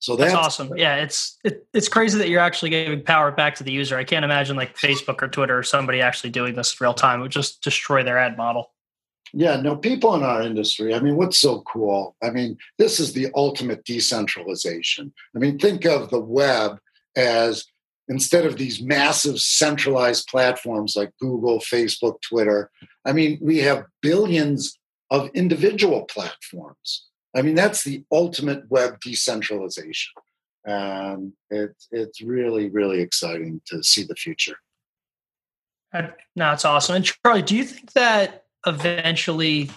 So 0.00 0.14
that's, 0.14 0.32
that's 0.32 0.46
awesome. 0.46 0.76
Yeah, 0.76 0.96
it's 0.96 1.38
it, 1.44 1.66
it's 1.74 1.88
crazy 1.88 2.18
that 2.18 2.28
you're 2.28 2.40
actually 2.40 2.70
giving 2.70 3.02
power 3.02 3.32
back 3.32 3.56
to 3.56 3.64
the 3.64 3.72
user. 3.72 3.96
I 3.96 4.04
can't 4.04 4.24
imagine 4.24 4.56
like 4.56 4.76
Facebook 4.76 5.20
or 5.22 5.28
Twitter 5.28 5.58
or 5.58 5.62
somebody 5.62 6.00
actually 6.00 6.30
doing 6.30 6.54
this 6.54 6.72
in 6.72 6.84
real 6.84 6.94
time. 6.94 7.18
It 7.18 7.22
would 7.22 7.32
just 7.32 7.62
destroy 7.62 8.04
their 8.04 8.18
ad 8.18 8.36
model. 8.36 8.70
Yeah, 9.34 9.60
no, 9.60 9.76
people 9.76 10.14
in 10.14 10.22
our 10.22 10.42
industry, 10.42 10.94
I 10.94 11.00
mean, 11.00 11.16
what's 11.16 11.38
so 11.38 11.60
cool? 11.62 12.16
I 12.22 12.30
mean, 12.30 12.56
this 12.78 12.98
is 12.98 13.12
the 13.12 13.28
ultimate 13.34 13.84
decentralization. 13.84 15.12
I 15.36 15.38
mean, 15.38 15.58
think 15.58 15.84
of 15.84 16.10
the 16.10 16.20
web 16.20 16.78
as 17.14 17.66
instead 18.08 18.46
of 18.46 18.56
these 18.56 18.80
massive 18.80 19.38
centralized 19.38 20.28
platforms 20.28 20.96
like 20.96 21.10
Google, 21.20 21.58
Facebook, 21.58 22.22
Twitter, 22.22 22.70
I 23.04 23.12
mean, 23.12 23.38
we 23.42 23.58
have 23.58 23.84
billions 24.00 24.78
of 25.10 25.28
individual 25.34 26.04
platforms 26.04 27.07
I 27.38 27.42
mean, 27.42 27.54
that's 27.54 27.84
the 27.84 28.02
ultimate 28.10 28.68
web 28.68 29.00
decentralization. 29.00 30.12
Um, 30.66 31.32
and 31.50 31.70
it's 31.70 31.88
it's 31.90 32.20
really, 32.20 32.68
really 32.68 33.00
exciting 33.00 33.60
to 33.66 33.82
see 33.82 34.02
the 34.02 34.16
future. 34.16 34.56
No, 36.36 36.52
it's 36.52 36.64
awesome. 36.64 36.96
And 36.96 37.04
Charlie, 37.04 37.42
do 37.42 37.56
you 37.56 37.64
think 37.64 37.92
that 37.92 38.44
eventually 38.66 39.70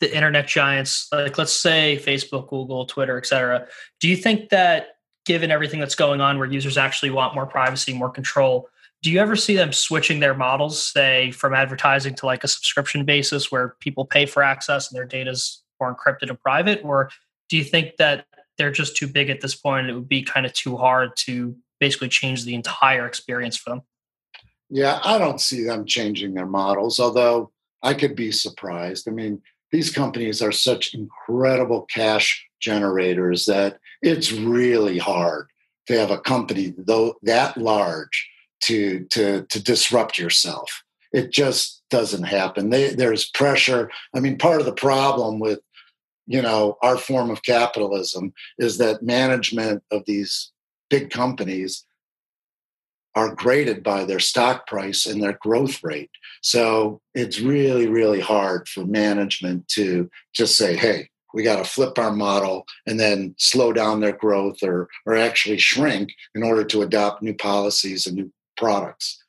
the 0.00 0.14
internet 0.14 0.48
giants, 0.48 1.08
like 1.12 1.38
let's 1.38 1.52
say 1.52 2.00
Facebook, 2.02 2.48
Google, 2.48 2.86
Twitter, 2.86 3.16
et 3.16 3.26
cetera, 3.26 3.66
do 4.00 4.08
you 4.08 4.16
think 4.16 4.48
that 4.48 4.96
given 5.24 5.50
everything 5.50 5.80
that's 5.80 5.94
going 5.94 6.20
on 6.20 6.38
where 6.38 6.50
users 6.50 6.76
actually 6.76 7.10
want 7.10 7.34
more 7.34 7.46
privacy, 7.46 7.92
more 7.92 8.10
control, 8.10 8.68
do 9.02 9.10
you 9.10 9.20
ever 9.20 9.36
see 9.36 9.54
them 9.54 9.72
switching 9.72 10.20
their 10.20 10.34
models, 10.34 10.82
say 10.82 11.30
from 11.30 11.54
advertising 11.54 12.14
to 12.16 12.26
like 12.26 12.42
a 12.42 12.48
subscription 12.48 13.04
basis 13.04 13.52
where 13.52 13.76
people 13.80 14.04
pay 14.04 14.26
for 14.26 14.42
access 14.42 14.90
and 14.90 14.96
their 14.96 15.04
data's 15.04 15.62
or 15.78 15.94
encrypted 15.94 16.28
and 16.28 16.40
private? 16.40 16.80
Or 16.84 17.10
do 17.48 17.56
you 17.56 17.64
think 17.64 17.96
that 17.96 18.26
they're 18.58 18.72
just 18.72 18.96
too 18.96 19.06
big 19.06 19.30
at 19.30 19.40
this 19.40 19.54
point? 19.54 19.88
it 19.88 19.94
would 19.94 20.08
be 20.08 20.22
kind 20.22 20.46
of 20.46 20.52
too 20.52 20.76
hard 20.76 21.10
to 21.16 21.56
basically 21.80 22.08
change 22.08 22.44
the 22.44 22.54
entire 22.54 23.06
experience 23.06 23.56
for 23.56 23.70
them. 23.70 23.82
Yeah, 24.68 25.00
I 25.04 25.18
don't 25.18 25.40
see 25.40 25.62
them 25.62 25.84
changing 25.84 26.34
their 26.34 26.46
models, 26.46 26.98
although 26.98 27.52
I 27.82 27.94
could 27.94 28.16
be 28.16 28.32
surprised. 28.32 29.08
I 29.08 29.12
mean, 29.12 29.42
these 29.70 29.90
companies 29.90 30.42
are 30.42 30.52
such 30.52 30.94
incredible 30.94 31.82
cash 31.82 32.46
generators 32.60 33.46
that 33.46 33.78
it's 34.02 34.32
really 34.32 34.98
hard 34.98 35.48
to 35.86 35.98
have 35.98 36.10
a 36.10 36.18
company 36.18 36.74
though 36.76 37.14
that 37.22 37.56
large 37.56 38.28
to 38.62 39.06
to 39.10 39.46
to 39.50 39.62
disrupt 39.62 40.18
yourself. 40.18 40.82
It 41.12 41.30
just 41.30 41.82
doesn't 41.90 42.24
happen. 42.24 42.70
They, 42.70 42.88
there's 42.90 43.30
pressure. 43.30 43.90
I 44.14 44.20
mean, 44.20 44.38
part 44.38 44.60
of 44.60 44.66
the 44.66 44.72
problem 44.72 45.38
with 45.38 45.60
you 46.26 46.42
know 46.42 46.76
our 46.82 46.96
form 46.96 47.30
of 47.30 47.42
capitalism 47.42 48.32
is 48.58 48.78
that 48.78 49.02
management 49.02 49.82
of 49.90 50.04
these 50.06 50.52
big 50.90 51.10
companies 51.10 51.84
are 53.14 53.34
graded 53.34 53.82
by 53.82 54.04
their 54.04 54.20
stock 54.20 54.66
price 54.66 55.06
and 55.06 55.22
their 55.22 55.38
growth 55.40 55.82
rate. 55.82 56.10
So 56.42 57.00
it's 57.14 57.40
really 57.40 57.88
really 57.88 58.20
hard 58.20 58.68
for 58.68 58.84
management 58.84 59.68
to 59.68 60.10
just 60.34 60.56
say 60.56 60.76
hey 60.76 61.08
we 61.34 61.42
got 61.42 61.56
to 61.56 61.64
flip 61.64 61.98
our 61.98 62.12
model 62.12 62.64
and 62.86 62.98
then 62.98 63.34
slow 63.38 63.72
down 63.72 64.00
their 64.00 64.16
growth 64.16 64.62
or 64.62 64.88
or 65.04 65.16
actually 65.16 65.58
shrink 65.58 66.10
in 66.34 66.42
order 66.42 66.64
to 66.64 66.82
adopt 66.82 67.22
new 67.22 67.34
policies 67.34 68.06
and 68.06 68.16
new 68.16 68.32
products. 68.56 69.22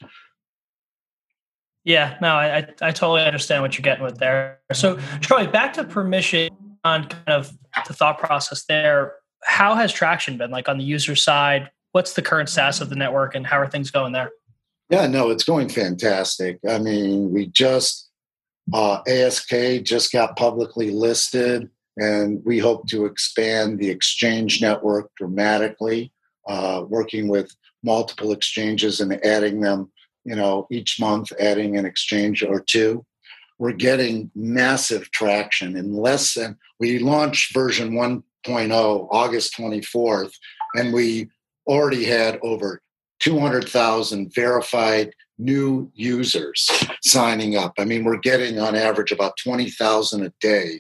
Yeah 1.83 2.17
no 2.21 2.29
i 2.35 2.67
i 2.81 2.91
totally 2.91 3.21
understand 3.21 3.61
what 3.61 3.77
you're 3.77 3.83
getting 3.83 4.03
with 4.03 4.17
there. 4.17 4.59
So 4.73 4.99
charlie 5.21 5.47
back 5.47 5.73
to 5.73 5.83
permission. 5.83 6.49
on 6.51 6.56
kind 6.95 7.15
of 7.27 7.51
the 7.87 7.93
thought 7.93 8.17
process 8.17 8.65
there, 8.65 9.15
how 9.43 9.75
has 9.75 9.91
traction 9.91 10.37
been 10.37 10.51
like 10.51 10.69
on 10.69 10.77
the 10.77 10.83
user 10.83 11.15
side? 11.15 11.69
What's 11.91 12.13
the 12.13 12.21
current 12.21 12.49
status 12.49 12.81
of 12.81 12.89
the 12.89 12.95
network 12.95 13.35
and 13.35 13.45
how 13.45 13.59
are 13.59 13.67
things 13.67 13.91
going 13.91 14.13
there? 14.13 14.31
Yeah, 14.89 15.07
no, 15.07 15.29
it's 15.29 15.43
going 15.43 15.69
fantastic. 15.69 16.59
I 16.67 16.79
mean, 16.79 17.31
we 17.31 17.47
just, 17.47 18.09
uh, 18.73 19.01
ASK 19.07 19.83
just 19.83 20.11
got 20.11 20.37
publicly 20.37 20.91
listed 20.91 21.69
and 21.97 22.41
we 22.45 22.59
hope 22.59 22.87
to 22.89 23.05
expand 23.05 23.79
the 23.79 23.89
exchange 23.89 24.61
network 24.61 25.09
dramatically, 25.17 26.13
uh, 26.47 26.83
working 26.87 27.27
with 27.27 27.51
multiple 27.83 28.31
exchanges 28.31 29.01
and 29.01 29.13
adding 29.25 29.59
them, 29.61 29.91
you 30.23 30.35
know, 30.35 30.67
each 30.71 30.99
month, 30.99 31.31
adding 31.39 31.77
an 31.77 31.85
exchange 31.85 32.43
or 32.43 32.61
two 32.61 33.05
we're 33.59 33.73
getting 33.73 34.31
massive 34.35 35.09
traction 35.11 35.75
in 35.75 35.93
less 35.93 36.33
than 36.35 36.57
we 36.79 36.99
launched 36.99 37.53
version 37.53 37.91
1.0 37.91 39.07
August 39.11 39.55
24th, 39.57 40.33
and 40.75 40.93
we 40.93 41.29
already 41.67 42.05
had 42.05 42.39
over 42.41 42.81
200,000 43.19 44.33
verified 44.33 45.11
new 45.39 45.91
users 45.93 46.69
signing 47.03 47.55
up. 47.55 47.73
I 47.77 47.85
mean, 47.85 48.03
we're 48.03 48.17
getting 48.17 48.59
on 48.59 48.75
average 48.75 49.11
about 49.11 49.37
20,000 49.43 50.23
a 50.25 50.33
day, 50.39 50.79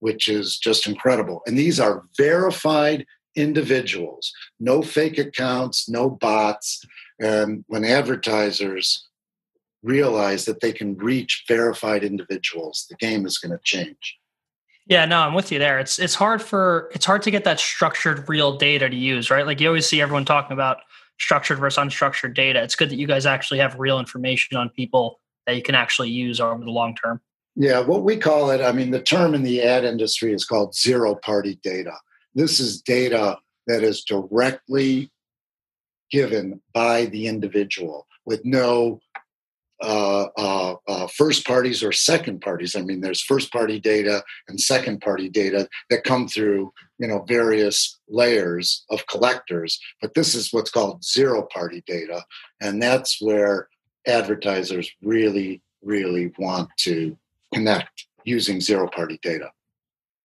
which 0.00 0.28
is 0.28 0.58
just 0.58 0.86
incredible. 0.86 1.42
And 1.46 1.58
these 1.58 1.80
are 1.80 2.04
verified 2.16 3.06
individuals, 3.36 4.32
no 4.60 4.82
fake 4.82 5.18
accounts, 5.18 5.88
no 5.88 6.10
bots. 6.10 6.84
And 7.20 7.64
when 7.68 7.84
advertisers 7.84 9.08
realize 9.84 10.46
that 10.46 10.60
they 10.60 10.72
can 10.72 10.96
reach 10.96 11.44
verified 11.46 12.02
individuals, 12.02 12.86
the 12.88 12.96
game 12.96 13.26
is 13.26 13.38
going 13.38 13.52
to 13.52 13.60
change. 13.62 14.18
Yeah, 14.86 15.04
no, 15.04 15.20
I'm 15.20 15.34
with 15.34 15.50
you 15.50 15.58
there. 15.58 15.78
It's 15.78 15.98
it's 15.98 16.14
hard 16.14 16.42
for 16.42 16.90
it's 16.94 17.06
hard 17.06 17.22
to 17.22 17.30
get 17.30 17.44
that 17.44 17.58
structured 17.58 18.28
real 18.28 18.56
data 18.58 18.88
to 18.88 18.96
use, 18.96 19.30
right? 19.30 19.46
Like 19.46 19.60
you 19.60 19.68
always 19.68 19.88
see 19.88 20.02
everyone 20.02 20.26
talking 20.26 20.52
about 20.52 20.78
structured 21.18 21.58
versus 21.58 21.82
unstructured 21.82 22.34
data. 22.34 22.62
It's 22.62 22.74
good 22.74 22.90
that 22.90 22.96
you 22.96 23.06
guys 23.06 23.24
actually 23.24 23.60
have 23.60 23.78
real 23.78 23.98
information 23.98 24.58
on 24.58 24.68
people 24.68 25.20
that 25.46 25.56
you 25.56 25.62
can 25.62 25.74
actually 25.74 26.10
use 26.10 26.40
over 26.40 26.62
the 26.62 26.70
long 26.70 26.94
term. 26.96 27.20
Yeah, 27.56 27.80
what 27.80 28.02
we 28.02 28.16
call 28.16 28.50
it, 28.50 28.60
I 28.60 28.72
mean, 28.72 28.90
the 28.90 29.00
term 29.00 29.32
in 29.32 29.42
the 29.42 29.62
ad 29.62 29.84
industry 29.84 30.32
is 30.34 30.44
called 30.44 30.74
zero 30.74 31.14
party 31.14 31.58
data. 31.62 31.94
This 32.34 32.58
is 32.58 32.82
data 32.82 33.38
that 33.68 33.82
is 33.82 34.02
directly 34.02 35.10
given 36.10 36.60
by 36.72 37.06
the 37.06 37.26
individual 37.26 38.06
with 38.26 38.44
no 38.44 39.00
uh, 39.84 40.28
uh, 40.38 40.74
uh, 40.88 41.06
first 41.08 41.46
parties 41.46 41.82
or 41.82 41.92
second 41.92 42.40
parties. 42.40 42.74
I 42.74 42.80
mean, 42.80 43.02
there's 43.02 43.20
first 43.20 43.52
party 43.52 43.78
data 43.78 44.24
and 44.48 44.58
second 44.58 45.02
party 45.02 45.28
data 45.28 45.68
that 45.90 46.04
come 46.04 46.26
through, 46.26 46.72
you 46.98 47.06
know, 47.06 47.24
various 47.28 47.98
layers 48.08 48.84
of 48.90 49.06
collectors. 49.06 49.78
But 50.00 50.14
this 50.14 50.34
is 50.34 50.52
what's 50.52 50.70
called 50.70 51.04
zero 51.04 51.46
party 51.52 51.84
data, 51.86 52.24
and 52.62 52.82
that's 52.82 53.20
where 53.20 53.68
advertisers 54.06 54.90
really, 55.02 55.62
really 55.82 56.32
want 56.38 56.70
to 56.78 57.16
connect 57.52 58.06
using 58.24 58.62
zero 58.62 58.88
party 58.88 59.18
data. 59.22 59.50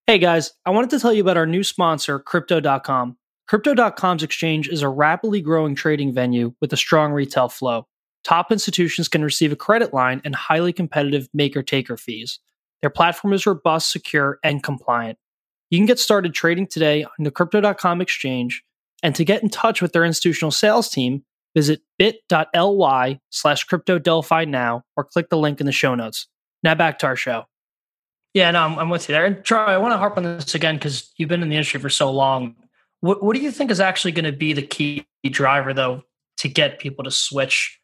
Hey 0.07 0.19
guys, 0.19 0.53
I 0.65 0.69
wanted 0.69 0.89
to 0.91 0.99
tell 0.99 1.13
you 1.13 1.21
about 1.21 1.37
our 1.37 1.45
new 1.45 1.63
sponsor, 1.63 2.17
Crypto.com. 2.17 3.17
Crypto.com's 3.47 4.23
exchange 4.23 4.69
is 4.69 4.83
a 4.83 4.89
rapidly 4.89 5.41
growing 5.41 5.75
trading 5.75 6.13
venue 6.13 6.53
with 6.61 6.71
a 6.71 6.77
strong 6.77 7.11
retail 7.11 7.49
flow. 7.49 7.88
Top 8.23 8.51
institutions 8.51 9.07
can 9.07 9.23
receive 9.23 9.51
a 9.51 9.55
credit 9.55 9.93
line 9.93 10.21
and 10.23 10.35
highly 10.35 10.73
competitive 10.73 11.27
maker 11.33 11.63
taker 11.63 11.97
fees. 11.97 12.39
Their 12.81 12.89
platform 12.89 13.33
is 13.33 13.45
robust, 13.45 13.91
secure, 13.91 14.39
and 14.43 14.63
compliant. 14.63 15.17
You 15.69 15.77
can 15.77 15.85
get 15.85 15.99
started 15.99 16.33
trading 16.33 16.67
today 16.67 17.03
on 17.03 17.23
the 17.23 17.31
Crypto.com 17.31 18.01
exchange. 18.01 18.63
And 19.01 19.15
to 19.15 19.23
get 19.23 19.43
in 19.43 19.49
touch 19.49 19.81
with 19.81 19.93
their 19.93 20.03
institutional 20.03 20.51
sales 20.51 20.89
team, 20.89 21.23
visit 21.55 21.81
bit.ly 21.97 23.19
slash 23.29 23.63
crypto 23.63 23.97
Delphi 23.97 24.45
now 24.45 24.83
or 24.97 25.03
click 25.03 25.29
the 25.29 25.37
link 25.37 25.59
in 25.59 25.65
the 25.65 25.71
show 25.71 25.95
notes. 25.95 26.27
Now 26.63 26.75
back 26.75 26.99
to 26.99 27.07
our 27.07 27.15
show. 27.15 27.45
Yeah, 28.33 28.51
no, 28.51 28.61
I'm, 28.61 28.77
I'm 28.77 28.89
with 28.89 29.09
you 29.09 29.13
there. 29.13 29.25
And 29.25 29.43
Troy, 29.43 29.59
I 29.59 29.77
want 29.77 29.93
to 29.93 29.97
harp 29.97 30.17
on 30.17 30.23
this 30.23 30.53
again 30.53 30.75
because 30.75 31.11
you've 31.17 31.29
been 31.29 31.41
in 31.41 31.49
the 31.49 31.55
industry 31.55 31.79
for 31.79 31.89
so 31.89 32.11
long. 32.11 32.55
What, 32.99 33.23
what 33.23 33.35
do 33.35 33.41
you 33.41 33.51
think 33.51 33.71
is 33.71 33.79
actually 33.79 34.11
going 34.11 34.25
to 34.25 34.37
be 34.37 34.53
the 34.53 34.61
key 34.61 35.05
driver, 35.25 35.73
though, 35.73 36.03
to 36.37 36.49
get 36.49 36.79
people 36.79 37.03
to 37.05 37.11
switch 37.11 37.78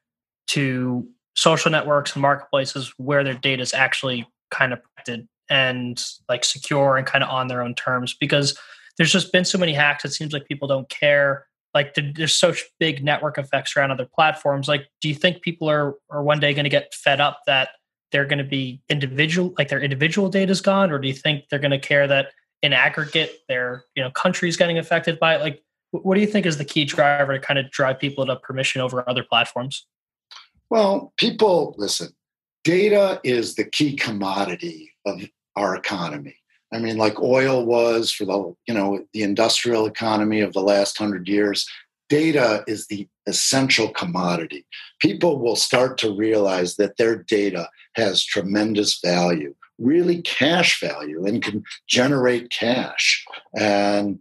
to 0.47 1.07
social 1.35 1.71
networks 1.71 2.13
and 2.13 2.21
marketplaces 2.21 2.93
where 2.97 3.23
their 3.23 3.33
data 3.33 3.61
is 3.61 3.73
actually 3.73 4.27
kind 4.51 4.73
of 4.73 4.79
protected 4.81 5.27
and 5.49 6.03
like 6.29 6.43
secure 6.43 6.97
and 6.97 7.05
kind 7.05 7.23
of 7.23 7.29
on 7.29 7.47
their 7.47 7.61
own 7.61 7.75
terms? 7.75 8.15
Because 8.19 8.57
there's 8.97 9.11
just 9.11 9.31
been 9.31 9.45
so 9.45 9.57
many 9.57 9.73
hacks. 9.73 10.05
It 10.05 10.13
seems 10.13 10.33
like 10.33 10.47
people 10.47 10.67
don't 10.67 10.89
care. 10.89 11.47
Like 11.73 11.93
there's 11.93 12.35
such 12.35 12.63
big 12.79 13.03
network 13.03 13.37
effects 13.37 13.75
around 13.75 13.91
other 13.91 14.07
platforms. 14.13 14.67
Like, 14.67 14.87
do 15.01 15.09
you 15.09 15.15
think 15.15 15.41
people 15.41 15.69
are 15.69 15.95
are 16.09 16.23
one 16.23 16.39
day 16.39 16.53
going 16.53 16.63
to 16.63 16.69
get 16.69 16.93
fed 16.93 17.19
up 17.19 17.41
that 17.47 17.69
they're 18.11 18.25
going 18.25 18.39
to 18.39 18.45
be 18.45 18.81
individual, 18.87 19.53
like 19.57 19.67
their 19.67 19.81
individual 19.81 20.29
data 20.29 20.51
is 20.51 20.61
gone, 20.61 20.89
or 20.89 20.99
do 20.99 21.07
you 21.09 21.13
think 21.13 21.43
they're 21.49 21.59
going 21.59 21.71
to 21.71 21.79
care 21.79 22.07
that 22.07 22.29
in 22.61 22.71
aggregate 22.71 23.39
their 23.49 23.83
you 23.93 24.01
know 24.01 24.09
countries 24.11 24.55
getting 24.55 24.77
affected 24.77 25.19
by 25.19 25.35
it? 25.35 25.41
Like, 25.41 25.61
what 25.91 26.15
do 26.15 26.21
you 26.21 26.27
think 26.27 26.45
is 26.45 26.57
the 26.57 26.63
key 26.63 26.85
driver 26.85 27.37
to 27.37 27.45
kind 27.45 27.59
of 27.59 27.69
drive 27.71 27.99
people 27.99 28.25
to 28.25 28.37
permission 28.37 28.79
over 28.79 29.07
other 29.09 29.23
platforms? 29.23 29.85
Well, 30.75 31.13
people 31.15 31.73
listen. 31.77 32.09
Data 32.65 33.21
is 33.23 33.55
the 33.55 33.63
key 33.63 33.95
commodity 33.95 34.91
of 35.05 35.21
our 35.55 35.73
economy. 35.73 36.35
I 36.73 36.79
mean, 36.79 36.97
like 36.97 37.17
oil 37.21 37.65
was 37.65 38.11
for 38.11 38.25
the 38.25 38.53
you 38.67 38.73
know 38.73 39.05
the 39.13 39.23
industrial 39.23 39.85
economy 39.85 40.41
of 40.41 40.51
the 40.51 40.59
last 40.59 40.97
hundred 40.97 41.29
years 41.29 41.65
data 42.09 42.65
is 42.67 42.87
the 42.87 43.07
essential 43.25 43.87
commodity. 43.87 44.65
People 44.99 45.39
will 45.39 45.55
start 45.55 45.97
to 45.99 46.13
realize 46.13 46.75
that 46.75 46.97
their 46.97 47.23
data 47.23 47.69
has 47.95 48.25
tremendous 48.25 48.99
value, 48.99 49.55
really 49.79 50.21
cash 50.23 50.81
value, 50.81 51.25
and 51.25 51.41
can 51.41 51.63
generate 51.87 52.49
cash. 52.49 53.23
And 53.57 54.19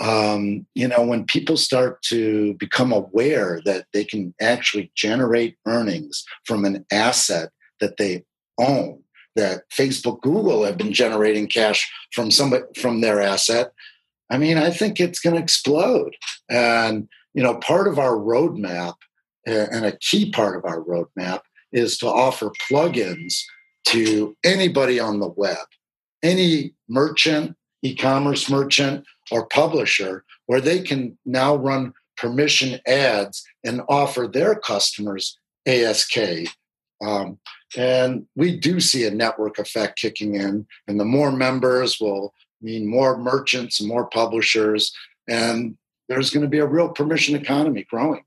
um, 0.00 0.66
you 0.74 0.88
know, 0.88 1.02
when 1.04 1.24
people 1.24 1.56
start 1.56 2.02
to 2.02 2.54
become 2.54 2.92
aware 2.92 3.60
that 3.64 3.86
they 3.92 4.04
can 4.04 4.34
actually 4.40 4.90
generate 4.94 5.56
earnings 5.66 6.24
from 6.44 6.64
an 6.64 6.84
asset 6.90 7.50
that 7.80 7.96
they 7.96 8.24
own, 8.58 9.02
that 9.36 9.68
Facebook, 9.70 10.20
Google 10.20 10.64
have 10.64 10.76
been 10.76 10.92
generating 10.92 11.46
cash 11.46 11.90
from 12.12 12.30
somebody 12.30 12.64
from 12.76 13.00
their 13.00 13.20
asset, 13.20 13.72
I 14.30 14.38
mean, 14.38 14.58
I 14.58 14.70
think 14.70 14.98
it's 14.98 15.20
going 15.20 15.36
to 15.36 15.42
explode. 15.42 16.16
And, 16.48 17.08
you 17.34 17.42
know, 17.42 17.56
part 17.56 17.86
of 17.86 17.98
our 17.98 18.16
roadmap 18.16 18.94
and 19.46 19.84
a 19.84 19.96
key 19.98 20.30
part 20.30 20.56
of 20.56 20.64
our 20.64 20.80
roadmap 20.80 21.40
is 21.72 21.98
to 21.98 22.06
offer 22.06 22.50
plugins 22.70 23.42
to 23.86 24.36
anybody 24.44 24.98
on 24.98 25.20
the 25.20 25.28
web, 25.28 25.66
any 26.22 26.74
merchant, 26.88 27.56
e 27.82 27.94
commerce 27.94 28.48
merchant, 28.48 29.04
or 29.30 29.46
publisher, 29.46 30.24
where 30.46 30.60
they 30.60 30.80
can 30.80 31.18
now 31.24 31.56
run 31.56 31.92
permission 32.16 32.80
ads 32.86 33.44
and 33.64 33.82
offer 33.88 34.26
their 34.26 34.54
customers 34.54 35.38
ASK. 35.66 36.16
Um, 37.04 37.38
and 37.76 38.26
we 38.36 38.56
do 38.56 38.80
see 38.80 39.04
a 39.04 39.10
network 39.10 39.58
effect 39.58 39.98
kicking 39.98 40.36
in, 40.36 40.66
and 40.86 41.00
the 41.00 41.04
more 41.04 41.32
members 41.32 41.98
will 42.00 42.32
mean 42.60 42.86
more 42.86 43.18
merchants 43.18 43.82
more 43.82 44.06
publishers, 44.06 44.92
and 45.28 45.76
there's 46.08 46.30
going 46.30 46.42
to 46.42 46.48
be 46.48 46.58
a 46.58 46.66
real 46.66 46.88
permission 46.88 47.36
economy 47.36 47.84
growing. 47.88 48.22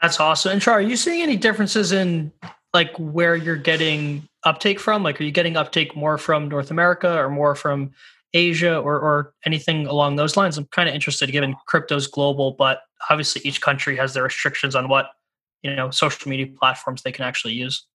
That's 0.00 0.20
awesome. 0.20 0.52
And 0.52 0.62
Char, 0.62 0.74
are 0.74 0.80
you 0.80 0.96
seeing 0.96 1.22
any 1.22 1.36
differences 1.36 1.92
in 1.92 2.32
like 2.72 2.94
where 2.98 3.34
you're 3.34 3.56
getting 3.56 4.28
uptake 4.44 4.78
from? 4.78 5.02
Like, 5.02 5.20
are 5.20 5.24
you 5.24 5.32
getting 5.32 5.56
uptake 5.56 5.96
more 5.96 6.18
from 6.18 6.48
North 6.48 6.70
America 6.70 7.18
or 7.18 7.28
more 7.28 7.54
from 7.54 7.92
Asia 8.34 8.78
or, 8.78 8.94
or 8.94 9.34
anything 9.44 9.86
along 9.86 10.16
those 10.16 10.36
lines? 10.36 10.58
I'm 10.58 10.66
kind 10.66 10.88
of 10.88 10.94
interested 10.94 11.30
given 11.32 11.54
crypto's 11.66 12.06
global, 12.06 12.52
but 12.52 12.82
obviously 13.10 13.42
each 13.44 13.60
country 13.60 13.96
has 13.96 14.14
their 14.14 14.24
restrictions 14.24 14.74
on 14.74 14.88
what, 14.88 15.10
you 15.62 15.74
know, 15.74 15.90
social 15.90 16.28
media 16.28 16.46
platforms 16.46 17.02
they 17.02 17.12
can 17.12 17.24
actually 17.24 17.54
use. 17.54 17.86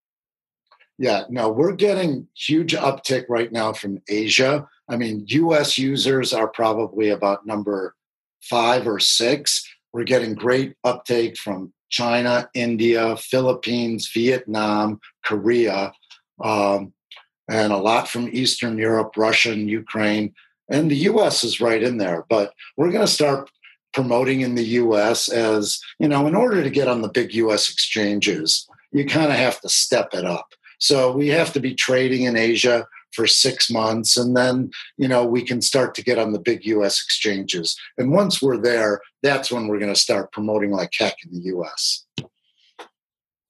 Yeah, 0.98 1.24
no, 1.30 1.50
we're 1.50 1.74
getting 1.74 2.28
huge 2.36 2.74
uptick 2.74 3.26
right 3.28 3.52
now 3.52 3.74
from 3.74 4.02
Asia. 4.08 4.68
I 4.88 4.98
mean, 4.98 5.26
US 5.28 5.78
users 5.78 6.34
are 6.34 6.48
probably 6.48 7.10
about 7.10 7.46
number 7.46 7.96
five 8.42 8.88
or 8.88 9.00
six. 9.00 9.68
We're 9.92 10.04
getting 10.04 10.36
great 10.36 10.76
uptake 10.84 11.38
from 11.38 11.74
China, 11.90 12.50
India, 12.54 13.16
Philippines, 13.18 14.10
Vietnam, 14.14 15.00
Korea, 15.24 15.94
um, 16.44 16.94
and 17.50 17.74
a 17.74 17.78
lot 17.78 18.08
from 18.08 18.30
Eastern 18.32 18.78
Europe, 18.78 19.14
Russia, 19.18 19.52
and 19.52 19.70
Ukraine. 19.70 20.34
And 20.70 20.90
the 20.90 20.96
US 21.10 21.44
is 21.44 21.62
right 21.62 21.84
in 21.84 21.98
there. 21.98 22.26
But 22.30 22.54
we're 22.78 22.92
going 22.92 23.06
to 23.06 23.12
start 23.12 23.50
promoting 23.94 24.42
in 24.42 24.56
the 24.56 24.66
US 24.82 25.30
as, 25.30 25.80
you 26.00 26.08
know, 26.08 26.26
in 26.28 26.36
order 26.36 26.64
to 26.64 26.70
get 26.70 26.88
on 26.88 27.02
the 27.02 27.10
big 27.10 27.34
US 27.36 27.70
exchanges, 27.70 28.68
you 28.92 29.06
kind 29.06 29.32
of 29.32 29.38
have 29.38 29.60
to 29.62 29.70
step 29.70 30.14
it 30.14 30.26
up. 30.26 30.54
So 30.80 31.12
we 31.12 31.30
have 31.30 31.54
to 31.54 31.60
be 31.60 31.74
trading 31.74 32.24
in 32.24 32.36
Asia 32.36 32.88
for 33.14 33.28
six 33.28 33.70
months, 33.70 34.18
and 34.18 34.36
then 34.36 34.72
you 34.98 35.08
know 35.08 35.26
we 35.26 35.44
can 35.44 35.62
start 35.62 35.96
to 35.96 36.04
get 36.04 36.18
on 36.18 36.34
the 36.34 36.40
big 36.40 36.66
U.S. 36.66 37.02
exchanges. 37.02 37.80
And 37.98 38.12
once 38.12 38.42
we're 38.42 38.58
there, 38.58 39.02
that's 39.22 39.52
when 39.52 39.68
we're 39.68 39.80
going 39.80 39.94
to 39.94 40.00
start 40.00 40.32
promoting 40.32 40.72
like 40.72 40.92
heck 40.98 41.16
in 41.24 41.32
the 41.32 41.46
U.S. 41.46 42.06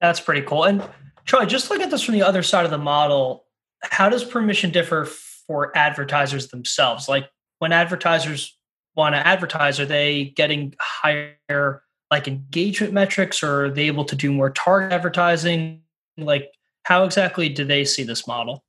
That's 0.01 0.19
pretty 0.19 0.41
cool. 0.41 0.65
And 0.65 0.87
Troy, 1.25 1.45
just 1.45 1.69
look 1.69 1.81
at 1.81 1.89
this 1.89 2.03
from 2.03 2.13
the 2.13 2.23
other 2.23 2.43
side 2.43 2.65
of 2.65 2.71
the 2.71 2.77
model. 2.77 3.42
How 3.83 4.09
does 4.09 4.23
permission 4.23 4.71
differ 4.71 5.05
for 5.05 5.75
advertisers 5.77 6.47
themselves? 6.47 7.07
Like 7.07 7.29
when 7.59 7.71
advertisers 7.71 8.57
want 8.95 9.15
to 9.15 9.25
advertise, 9.25 9.79
are 9.79 9.85
they 9.85 10.33
getting 10.35 10.75
higher 10.79 11.83
like 12.11 12.27
engagement 12.27 12.93
metrics, 12.93 13.41
or 13.41 13.65
are 13.65 13.69
they 13.71 13.87
able 13.87 14.05
to 14.05 14.15
do 14.15 14.31
more 14.31 14.49
target 14.49 14.91
advertising? 14.91 15.81
Like 16.17 16.51
how 16.83 17.05
exactly 17.05 17.49
do 17.49 17.63
they 17.63 17.85
see 17.85 18.03
this 18.03 18.27
model? 18.27 18.63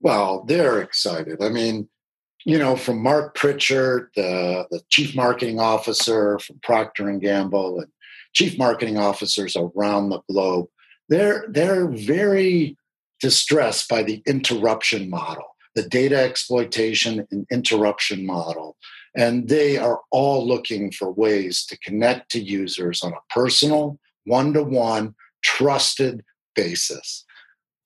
Well, 0.00 0.44
they're 0.46 0.80
excited. 0.80 1.42
I 1.42 1.48
mean, 1.48 1.88
you 2.44 2.58
know, 2.58 2.74
from 2.76 3.00
Marc 3.00 3.36
Pritchard, 3.36 4.10
the, 4.16 4.66
the 4.70 4.80
chief 4.88 5.14
marketing 5.14 5.60
officer 5.60 6.38
from 6.40 6.58
Procter 6.62 7.08
and 7.08 7.20
Gamble, 7.20 7.78
and 7.80 7.88
chief 8.32 8.58
marketing 8.58 8.96
officers 8.98 9.56
around 9.56 10.08
the 10.08 10.20
globe, 10.28 10.66
they're 11.08 11.44
they're 11.48 11.86
very 11.86 12.76
distressed 13.22 13.88
by 13.88 14.02
the 14.02 14.22
interruption 14.26 15.08
model, 15.08 15.56
the 15.74 15.88
data 15.88 16.18
exploitation 16.18 17.26
and 17.30 17.46
interruption 17.50 18.26
model. 18.26 18.76
And 19.16 19.48
they 19.48 19.78
are 19.78 20.00
all 20.10 20.46
looking 20.46 20.90
for 20.90 21.10
ways 21.10 21.64
to 21.66 21.78
connect 21.78 22.30
to 22.32 22.40
users 22.40 23.02
on 23.02 23.12
a 23.12 23.32
personal, 23.32 23.98
one 24.24 24.52
to 24.54 24.62
one, 24.62 25.14
trusted 25.42 26.24
basis. 26.54 27.24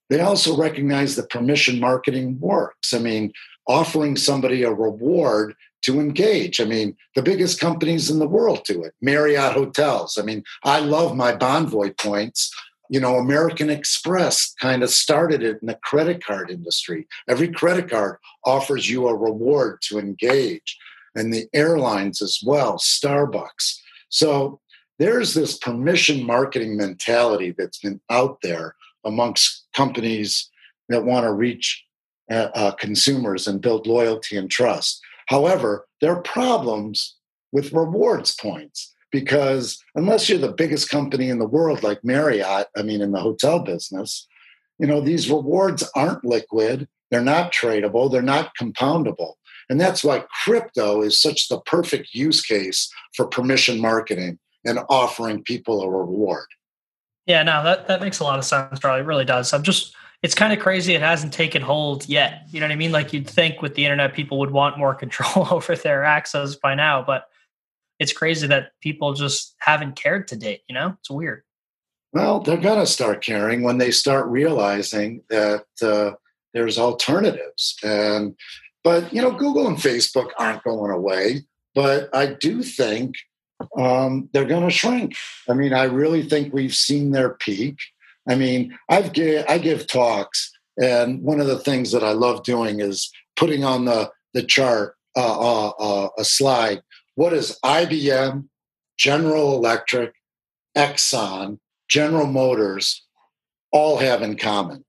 They 0.09 0.21
also 0.21 0.57
recognize 0.57 1.17
that 1.17 1.31
permission 1.31 1.81
marketing 1.81 2.39
works. 2.41 2.95
I 2.95 2.99
mean, 2.99 3.33
offering 3.69 4.17
somebody 4.17 4.63
a 4.63 4.73
reward 4.73 5.55
to 5.83 6.01
engage. 6.01 6.61
I 6.61 6.65
mean, 6.65 6.97
the 7.15 7.23
biggest 7.23 7.61
companies 7.61 8.11
in 8.11 8.19
the 8.19 8.29
world 8.29 8.63
do 8.65 8.83
it. 8.83 8.95
Marriott 9.01 9.53
Hotels. 9.53 10.17
I 10.19 10.23
mean, 10.23 10.43
I 10.65 10.81
love 10.81 11.17
my 11.17 11.33
Bonvoy 11.33 11.97
points. 11.99 12.53
You 12.89 13.01
know, 13.01 13.17
American 13.17 13.71
Express 13.71 14.55
kind 14.61 14.83
of 14.83 14.91
started 14.91 15.43
it 15.43 15.59
in 15.61 15.67
the 15.67 15.79
credit 15.83 16.25
card 16.25 16.51
industry. 16.51 17.07
Every 17.29 17.49
credit 17.49 17.91
card 17.91 18.19
offers 18.45 18.89
you 18.89 19.09
a 19.09 19.17
reward 19.17 19.81
to 19.83 19.99
engage, 19.99 20.79
and 21.15 21.33
the 21.33 21.47
airlines 21.53 22.23
as 22.23 22.41
well, 22.45 22.79
Starbucks. 22.79 23.79
So 24.09 24.61
there's 24.99 25.35
this 25.35 25.59
permission 25.59 26.25
marketing 26.25 26.77
mentality 26.77 27.55
that's 27.57 27.79
been 27.79 28.01
out 28.11 28.39
there 28.43 28.75
amongst 29.05 29.67
companies 29.75 30.51
that 30.89 31.05
want 31.05 31.25
to 31.25 31.33
reach 31.33 31.85
uh, 32.31 32.49
uh, 32.55 32.71
consumers 32.73 33.47
and 33.47 33.61
build 33.61 33.87
loyalty 33.87 34.37
and 34.37 34.51
trust. 34.51 35.01
However, 35.27 35.87
there 36.01 36.13
are 36.13 36.23
problems 36.23 37.17
with 37.53 37.73
rewards 37.73 38.35
points 38.35 38.95
because 39.17 39.83
unless 39.95 40.29
you're 40.29 40.39
the 40.39 40.53
biggest 40.53 40.91
company 40.91 41.31
in 41.31 41.39
the 41.39 41.49
world 41.49 41.83
like 41.83 42.05
Marriott, 42.05 42.67
I 42.77 42.83
mean, 42.83 43.01
in 43.01 43.13
the 43.13 43.21
hotel 43.21 43.61
business, 43.61 44.29
you 44.79 44.87
know, 44.87 45.01
these 45.01 45.31
rewards 45.31 45.89
aren't 45.97 46.23
liquid, 46.23 46.87
they're 47.11 47.23
not 47.23 47.51
tradable, 47.51 48.13
they're 48.13 48.21
not 48.21 48.53
compoundable. 48.61 49.33
And 49.71 49.81
that's 49.81 50.05
why 50.05 50.27
crypto 50.45 51.01
is 51.01 51.19
such 51.19 51.49
the 51.49 51.61
perfect 51.63 52.13
use 52.13 52.43
case 52.43 52.93
for 53.15 53.27
permission 53.27 53.81
marketing 53.81 54.39
and 54.67 54.81
offering 54.91 55.43
people 55.43 55.81
a 55.81 55.89
reward. 55.89 56.49
Yeah, 57.25 57.43
no, 57.43 57.65
that, 57.65 57.89
that 57.89 58.03
makes 58.03 58.19
a 58.19 58.25
lot 58.25 58.39
of 58.39 58.45
sense, 58.45 58.79
Charlie. 58.81 59.01
It 59.01 59.07
really 59.07 59.25
does. 59.25 59.55
I'm 59.55 59.63
just, 59.63 59.95
it's 60.23 60.35
kind 60.35 60.53
of 60.53 60.59
crazy 60.59 60.93
it 60.93 61.01
hasn't 61.01 61.33
taken 61.33 61.63
hold 61.63 62.07
yet. 62.07 62.43
You 62.51 62.61
know 62.61 62.67
what 62.67 62.73
I 62.73 62.77
mean? 62.77 62.93
Like 62.93 63.15
you'd 63.15 63.27
think 63.27 63.63
with 63.63 63.77
the 63.77 63.87
internet, 63.87 64.13
people 64.13 64.39
would 64.41 64.51
want 64.51 64.77
more 64.77 64.95
control 65.05 65.49
over 65.51 65.75
their 65.75 66.05
access 66.05 66.55
by 66.55 66.75
now, 66.75 67.03
but 67.03 67.31
it's 67.99 68.13
crazy 68.13 68.47
that 68.47 68.73
people 68.81 69.15
just 69.15 69.55
haven't 69.59 69.97
cared 69.97 70.29
to 70.29 70.37
date. 70.37 70.63
You 70.69 70.75
know, 70.75 70.97
it's 70.99 71.11
weird. 71.11 71.43
Well, 72.13 72.41
they're 72.41 72.57
going 72.57 72.81
to 72.81 72.87
start 72.87 73.25
caring 73.25 73.63
when 73.63 73.79
they 73.79 73.91
start 73.91 74.27
realizing 74.29 75.23
that 75.29 75.65
uh, 75.83 76.13
there's 76.55 76.79
alternatives. 76.79 77.77
And, 77.85 78.35
but, 78.83 79.13
you 79.13 79.21
know, 79.21 79.33
Google 79.33 79.67
and 79.67 79.77
Facebook 79.77 80.31
aren't 80.39 80.65
going 80.65 80.93
away. 80.93 81.43
But 81.75 82.09
I 82.15 82.27
do 82.27 82.63
think 82.63 83.17
um, 83.79 84.31
they're 84.33 84.47
going 84.47 84.65
to 84.65 84.71
shrink. 84.71 85.15
I 85.49 85.53
mean, 85.53 85.75
I 85.75 85.85
really 85.85 86.23
think 86.23 86.53
we've 86.53 86.75
seen 86.75 87.11
their 87.11 87.35
peak. 87.35 87.77
I 88.29 88.35
mean, 88.35 88.77
I've 88.89 89.11
I 89.49 89.59
give 89.59 89.87
talks, 89.87 90.51
and 90.83 91.23
one 91.23 91.41
of 91.41 91.47
the 91.47 91.59
things 91.59 91.93
that 91.93 92.03
I 92.03 92.13
love 92.13 92.43
doing 92.43 92.81
is 92.81 93.11
putting 93.37 93.63
on 93.63 93.85
the 93.85 94.11
the 94.35 94.43
chart 94.43 94.97
uh, 95.17 95.39
uh, 95.39 95.69
uh, 95.79 96.09
a 96.19 96.25
slide. 96.25 96.83
What 97.17 97.31
does 97.31 97.59
IBM, 97.65 98.47
General 98.97 99.55
Electric, 99.55 100.15
Exxon, 100.77 101.59
General 101.89 102.27
Motors 102.27 103.05
all 103.73 103.99
have 103.99 104.23
in 104.23 104.37
common? 104.37 104.85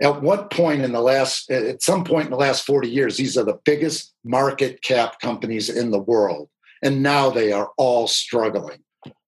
At 0.00 0.22
what 0.22 0.50
point 0.50 0.82
in 0.82 0.92
the 0.92 1.00
last, 1.00 1.50
at 1.50 1.82
some 1.82 2.04
point 2.04 2.26
in 2.26 2.30
the 2.30 2.36
last 2.36 2.64
40 2.64 2.88
years, 2.88 3.16
these 3.16 3.36
are 3.36 3.44
the 3.44 3.58
biggest 3.64 4.14
market 4.24 4.82
cap 4.82 5.18
companies 5.20 5.68
in 5.68 5.90
the 5.90 5.98
world 5.98 6.48
and 6.82 7.02
now 7.02 7.30
they 7.30 7.52
are 7.52 7.70
all 7.76 8.06
struggling. 8.06 8.78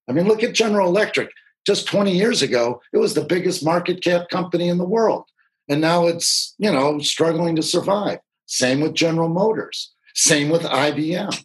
I 0.08 0.12
mean, 0.12 0.26
look 0.26 0.42
at 0.42 0.54
General 0.54 0.88
Electric. 0.88 1.30
Just 1.66 1.86
20 1.86 2.16
years 2.16 2.42
ago, 2.42 2.80
it 2.92 2.98
was 2.98 3.14
the 3.14 3.24
biggest 3.24 3.64
market 3.64 4.02
cap 4.02 4.28
company 4.28 4.68
in 4.68 4.78
the 4.78 4.84
world. 4.84 5.24
And 5.68 5.80
now 5.80 6.06
it's, 6.06 6.54
you 6.58 6.72
know, 6.72 6.98
struggling 6.98 7.54
to 7.56 7.62
survive. 7.62 8.18
Same 8.46 8.80
with 8.80 8.94
General 8.94 9.28
Motors, 9.28 9.92
same 10.14 10.48
with 10.48 10.62
IBM. 10.62 11.44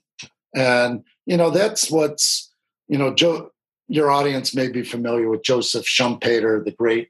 And, 0.56 1.04
you 1.26 1.38
know, 1.38 1.50
that's 1.50 1.92
what's, 1.92 2.52
you 2.88 2.98
know, 2.98 3.14
Joe, 3.14 3.52
your 3.88 4.10
audience 4.10 4.56
may 4.56 4.70
be 4.70 4.84
familiar 4.84 5.30
with 5.30 5.44
Joseph 5.44 5.86
Schumpeter, 5.86 6.64
the 6.64 6.72
great 6.72 7.10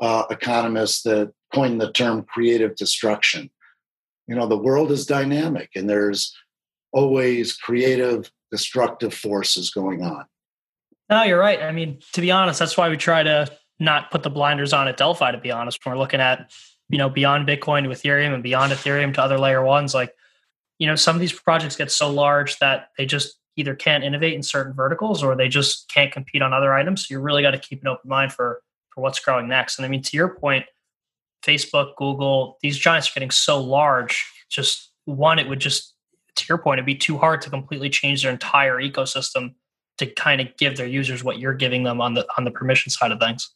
uh, 0.00 0.24
economist 0.30 1.04
that 1.04 1.32
coined 1.54 1.80
the 1.80 1.92
term 1.92 2.24
creative 2.24 2.74
destruction. 2.74 3.50
You 4.26 4.34
know, 4.34 4.46
the 4.46 4.56
world 4.56 4.90
is 4.90 5.06
dynamic 5.06 5.70
and 5.76 5.88
there's 5.88 6.34
always 6.92 7.56
creative 7.56 8.30
destructive 8.50 9.14
forces 9.14 9.70
going 9.70 10.02
on. 10.02 10.24
No, 11.08 11.22
you're 11.22 11.38
right. 11.38 11.62
I 11.62 11.70
mean, 11.70 12.00
to 12.14 12.20
be 12.20 12.30
honest, 12.30 12.58
that's 12.58 12.76
why 12.76 12.88
we 12.88 12.96
try 12.96 13.22
to 13.22 13.46
not 13.78 14.10
put 14.10 14.22
the 14.22 14.30
blinders 14.30 14.72
on 14.72 14.88
at 14.88 14.96
Delphi, 14.96 15.30
to 15.30 15.38
be 15.38 15.52
honest, 15.52 15.84
when 15.84 15.94
we're 15.94 16.00
looking 16.00 16.20
at, 16.20 16.50
you 16.88 16.98
know, 16.98 17.08
beyond 17.08 17.46
Bitcoin 17.46 17.84
to 17.84 17.90
Ethereum 17.90 18.34
and 18.34 18.42
beyond 18.42 18.72
Ethereum 18.72 19.14
to 19.14 19.22
other 19.22 19.38
layer 19.38 19.62
ones. 19.62 19.94
Like, 19.94 20.12
you 20.78 20.86
know, 20.86 20.94
some 20.94 21.16
of 21.16 21.20
these 21.20 21.32
projects 21.32 21.76
get 21.76 21.90
so 21.90 22.10
large 22.10 22.58
that 22.58 22.88
they 22.98 23.06
just 23.06 23.38
either 23.56 23.74
can't 23.74 24.04
innovate 24.04 24.34
in 24.34 24.42
certain 24.42 24.74
verticals 24.74 25.22
or 25.22 25.34
they 25.34 25.48
just 25.48 25.88
can't 25.88 26.12
compete 26.12 26.42
on 26.42 26.52
other 26.52 26.74
items. 26.74 27.06
So 27.06 27.14
you 27.14 27.20
really 27.20 27.42
got 27.42 27.52
to 27.52 27.58
keep 27.58 27.80
an 27.82 27.88
open 27.88 28.08
mind 28.08 28.32
for 28.32 28.60
for 28.90 29.02
what's 29.02 29.20
growing 29.20 29.48
next. 29.48 29.78
And 29.78 29.84
I 29.84 29.88
mean, 29.88 30.02
to 30.02 30.16
your 30.16 30.28
point, 30.36 30.64
Facebook, 31.42 31.96
Google, 31.96 32.56
these 32.62 32.78
giants 32.78 33.08
are 33.10 33.14
getting 33.14 33.30
so 33.30 33.60
large. 33.62 34.26
Just 34.50 34.92
one, 35.04 35.38
it 35.38 35.48
would 35.48 35.60
just 35.60 35.94
to 36.36 36.44
your 36.48 36.58
point, 36.58 36.78
it'd 36.78 36.86
be 36.86 36.94
too 36.94 37.16
hard 37.16 37.40
to 37.42 37.50
completely 37.50 37.88
change 37.88 38.22
their 38.22 38.30
entire 38.30 38.76
ecosystem 38.76 39.54
to 39.98 40.06
kind 40.06 40.40
of 40.40 40.48
give 40.58 40.76
their 40.76 40.86
users 40.86 41.24
what 41.24 41.38
you're 41.38 41.54
giving 41.54 41.82
them 41.82 42.00
on 42.00 42.14
the 42.14 42.26
on 42.36 42.44
the 42.44 42.50
permission 42.50 42.90
side 42.90 43.12
of 43.12 43.18
things. 43.18 43.54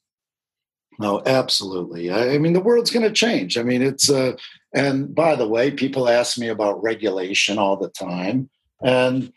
No, 1.01 1.23
absolutely. 1.25 2.11
I, 2.11 2.35
I 2.35 2.39
mean, 2.39 2.53
the 2.53 2.61
world's 2.61 2.91
going 2.91 3.07
to 3.07 3.13
change. 3.13 3.57
I 3.57 3.63
mean, 3.63 3.81
it's 3.81 4.11
uh, 4.11 4.37
and 4.75 5.15
by 5.15 5.35
the 5.35 5.49
way, 5.49 5.71
people 5.71 6.09
ask 6.09 6.37
me 6.37 6.49
about 6.49 6.83
regulation 6.83 7.59
all 7.59 7.79
the 7.79 7.89
time, 7.89 8.51
and 8.83 9.33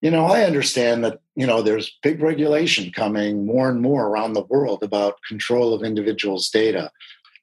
you 0.00 0.10
know, 0.10 0.24
I 0.24 0.44
understand 0.44 1.04
that 1.04 1.20
you 1.36 1.46
know 1.46 1.60
there's 1.60 1.98
big 2.02 2.22
regulation 2.22 2.90
coming 2.90 3.44
more 3.44 3.68
and 3.68 3.82
more 3.82 4.06
around 4.06 4.32
the 4.32 4.46
world 4.48 4.82
about 4.82 5.22
control 5.28 5.74
of 5.74 5.82
individuals' 5.82 6.48
data 6.48 6.90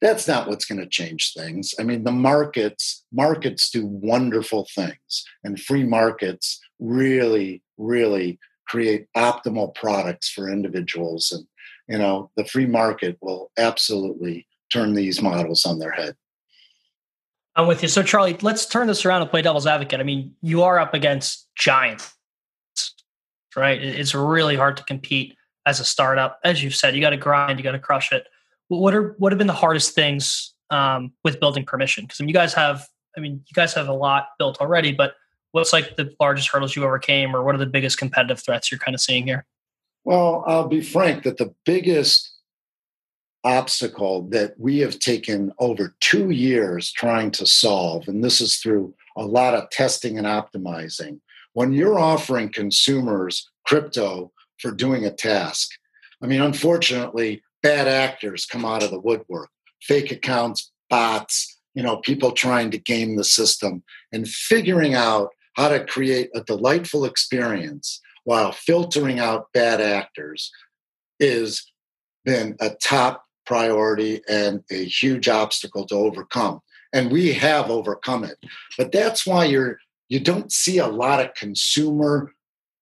that's 0.01 0.27
not 0.27 0.47
what's 0.47 0.65
going 0.65 0.79
to 0.79 0.87
change 0.87 1.33
things 1.33 1.73
i 1.79 1.83
mean 1.83 2.03
the 2.03 2.11
markets 2.11 3.05
markets 3.13 3.69
do 3.69 3.85
wonderful 3.85 4.67
things 4.75 5.25
and 5.43 5.59
free 5.59 5.83
markets 5.83 6.59
really 6.79 7.61
really 7.77 8.37
create 8.67 9.07
optimal 9.15 9.73
products 9.73 10.29
for 10.29 10.49
individuals 10.49 11.31
and 11.31 11.47
you 11.87 11.97
know 11.97 12.31
the 12.35 12.45
free 12.45 12.65
market 12.65 13.17
will 13.21 13.51
absolutely 13.57 14.47
turn 14.71 14.93
these 14.93 15.21
models 15.21 15.65
on 15.65 15.79
their 15.79 15.91
head. 15.91 16.15
I'm 17.55 17.67
with 17.67 17.81
you. 17.81 17.89
So 17.89 18.03
charlie 18.03 18.37
let's 18.41 18.65
turn 18.65 18.87
this 18.87 19.05
around 19.05 19.21
and 19.21 19.31
play 19.31 19.41
devil's 19.41 19.67
advocate. 19.67 19.99
I 19.99 20.03
mean 20.03 20.35
you 20.41 20.63
are 20.63 20.79
up 20.79 20.93
against 20.93 21.47
giants 21.55 22.15
right? 23.55 23.81
It's 23.81 24.13
really 24.13 24.55
hard 24.55 24.77
to 24.77 24.83
compete 24.83 25.35
as 25.65 25.79
a 25.79 25.85
startup. 25.85 26.39
As 26.43 26.63
you've 26.63 26.75
said 26.75 26.95
you 26.95 27.01
got 27.01 27.11
to 27.11 27.17
grind 27.17 27.59
you 27.59 27.63
got 27.63 27.71
to 27.71 27.79
crush 27.79 28.11
it. 28.11 28.27
What 28.67 28.93
are 28.93 29.15
what 29.17 29.31
have 29.31 29.37
been 29.37 29.47
the 29.47 29.53
hardest 29.53 29.93
things 29.93 30.53
um, 30.69 31.13
with 31.23 31.39
building 31.39 31.65
permission? 31.65 32.03
Because 32.03 32.19
I 32.19 32.23
mean, 32.23 32.29
you 32.29 32.33
guys 32.33 32.53
have, 32.53 32.87
I 33.15 33.19
mean, 33.19 33.43
you 33.47 33.53
guys 33.53 33.73
have 33.75 33.87
a 33.87 33.93
lot 33.93 34.29
built 34.39 34.59
already, 34.59 34.91
but 34.91 35.13
what's 35.51 35.71
like 35.71 35.95
the 35.95 36.13
largest 36.19 36.49
hurdles 36.49 36.75
you 36.75 36.83
overcame, 36.83 37.35
or 37.35 37.43
what 37.43 37.55
are 37.55 37.59
the 37.59 37.65
biggest 37.67 37.97
competitive 37.97 38.39
threats 38.39 38.71
you're 38.71 38.79
kind 38.79 38.95
of 38.95 39.01
seeing 39.01 39.25
here? 39.25 39.45
Well, 40.05 40.43
I'll 40.47 40.67
be 40.67 40.81
frank 40.81 41.23
that 41.23 41.37
the 41.37 41.53
biggest 41.65 42.31
obstacle 43.43 44.27
that 44.29 44.53
we 44.57 44.79
have 44.79 44.99
taken 44.99 45.51
over 45.59 45.95
two 45.99 46.29
years 46.29 46.91
trying 46.91 47.31
to 47.31 47.45
solve, 47.45 48.07
and 48.07 48.23
this 48.23 48.39
is 48.39 48.57
through 48.57 48.93
a 49.17 49.25
lot 49.25 49.53
of 49.53 49.69
testing 49.69 50.17
and 50.17 50.25
optimizing. 50.25 51.19
When 51.53 51.73
you're 51.73 51.99
offering 51.99 52.49
consumers 52.49 53.49
crypto 53.65 54.31
for 54.59 54.71
doing 54.71 55.05
a 55.05 55.11
task, 55.11 55.71
I 56.21 56.27
mean, 56.27 56.41
unfortunately, 56.41 57.43
bad 57.61 57.87
actors 57.87 58.45
come 58.45 58.63
out 58.63 58.83
of 58.83 58.91
the 58.91 58.99
woodwork 58.99 59.49
fake 59.81 60.11
accounts 60.11 60.71
bots 60.89 61.59
you 61.73 61.83
know 61.83 61.97
people 61.97 62.31
trying 62.31 62.71
to 62.71 62.77
game 62.77 63.15
the 63.15 63.23
system 63.23 63.83
and 64.11 64.27
figuring 64.27 64.93
out 64.93 65.29
how 65.53 65.69
to 65.69 65.83
create 65.83 66.29
a 66.35 66.41
delightful 66.41 67.05
experience 67.05 68.01
while 68.25 68.51
filtering 68.51 69.19
out 69.19 69.47
bad 69.53 69.79
actors 69.79 70.51
is 71.19 71.71
been 72.25 72.55
a 72.59 72.71
top 72.83 73.23
priority 73.45 74.21
and 74.27 74.63
a 74.71 74.83
huge 74.85 75.29
obstacle 75.29 75.85
to 75.85 75.95
overcome. 75.95 76.59
And 76.91 77.11
we 77.11 77.33
have 77.33 77.69
overcome 77.69 78.23
it. 78.23 78.37
But 78.77 78.91
that's 78.91 79.25
why 79.25 79.45
you're 79.45 79.77
you 80.09 80.19
don't 80.19 80.51
see 80.51 80.77
a 80.77 80.87
lot 80.87 81.23
of 81.23 81.33
consumer 81.33 82.31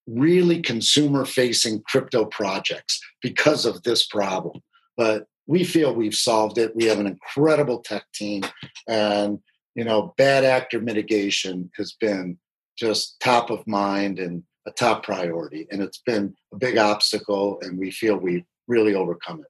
really 0.07 0.61
consumer 0.61 1.23
facing 1.23 1.81
crypto 1.87 2.25
projects 2.25 2.99
because 3.21 3.65
of 3.65 3.83
this 3.83 4.05
problem. 4.05 4.61
But 4.97 5.27
we 5.47 5.63
feel 5.63 5.93
we've 5.93 6.15
solved 6.15 6.57
it. 6.57 6.75
We 6.75 6.85
have 6.85 6.99
an 6.99 7.07
incredible 7.07 7.79
tech 7.79 8.03
team, 8.13 8.43
and 8.87 9.39
you 9.75 9.83
know, 9.83 10.13
bad 10.17 10.43
actor 10.43 10.79
mitigation 10.79 11.71
has 11.77 11.93
been 11.93 12.37
just 12.77 13.19
top 13.19 13.49
of 13.49 13.65
mind 13.67 14.19
and 14.19 14.43
a 14.65 14.71
top 14.71 15.03
priority, 15.03 15.67
and 15.71 15.81
it's 15.81 15.99
been 15.99 16.35
a 16.53 16.57
big 16.57 16.77
obstacle, 16.77 17.59
and 17.61 17.77
we 17.77 17.91
feel 17.91 18.15
we've 18.17 18.45
really 18.67 18.95
overcome 18.95 19.41
it. 19.41 19.47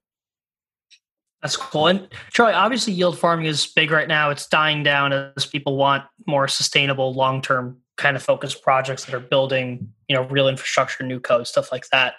That's 1.41 1.57
cool. 1.57 1.87
And 1.87 2.07
Charlie, 2.31 2.53
obviously, 2.53 2.93
yield 2.93 3.17
farming 3.17 3.47
is 3.47 3.67
big 3.67 3.91
right 3.91 4.07
now. 4.07 4.29
It's 4.29 4.47
dying 4.47 4.81
down 4.81 5.11
as 5.11 5.45
people 5.45 5.75
want 5.75 6.05
more 6.25 6.47
sustainable, 6.47 7.13
long 7.13 7.41
term 7.41 7.77
kind 7.97 8.15
of 8.15 8.23
focused 8.23 8.63
projects 8.63 9.05
that 9.05 9.13
are 9.13 9.19
building, 9.19 9.89
you 10.07 10.15
know, 10.15 10.23
real 10.23 10.47
infrastructure, 10.47 11.03
new 11.03 11.19
code, 11.19 11.45
stuff 11.45 11.71
like 11.71 11.87
that. 11.89 12.15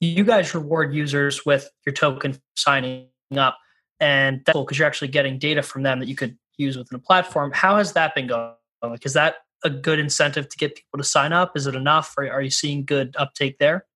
You 0.00 0.24
guys 0.24 0.54
reward 0.54 0.94
users 0.94 1.44
with 1.44 1.68
your 1.84 1.92
token 1.92 2.38
signing 2.56 3.08
up, 3.36 3.58
and 3.98 4.42
that's 4.46 4.54
cool 4.54 4.64
because 4.64 4.78
you're 4.78 4.86
actually 4.86 5.08
getting 5.08 5.38
data 5.38 5.62
from 5.62 5.82
them 5.82 5.98
that 5.98 6.06
you 6.06 6.14
could 6.14 6.38
use 6.56 6.78
within 6.78 6.96
a 6.96 7.00
platform. 7.00 7.50
How 7.52 7.76
has 7.76 7.92
that 7.94 8.14
been 8.14 8.28
going? 8.28 8.54
Like, 8.80 9.04
is 9.04 9.14
that 9.14 9.36
a 9.64 9.70
good 9.70 9.98
incentive 9.98 10.48
to 10.48 10.56
get 10.56 10.76
people 10.76 10.98
to 10.98 11.04
sign 11.04 11.32
up? 11.32 11.56
Is 11.56 11.66
it 11.66 11.74
enough? 11.74 12.14
Or 12.16 12.30
are 12.30 12.42
you 12.42 12.50
seeing 12.50 12.84
good 12.84 13.14
uptake 13.18 13.58
there? 13.58 13.86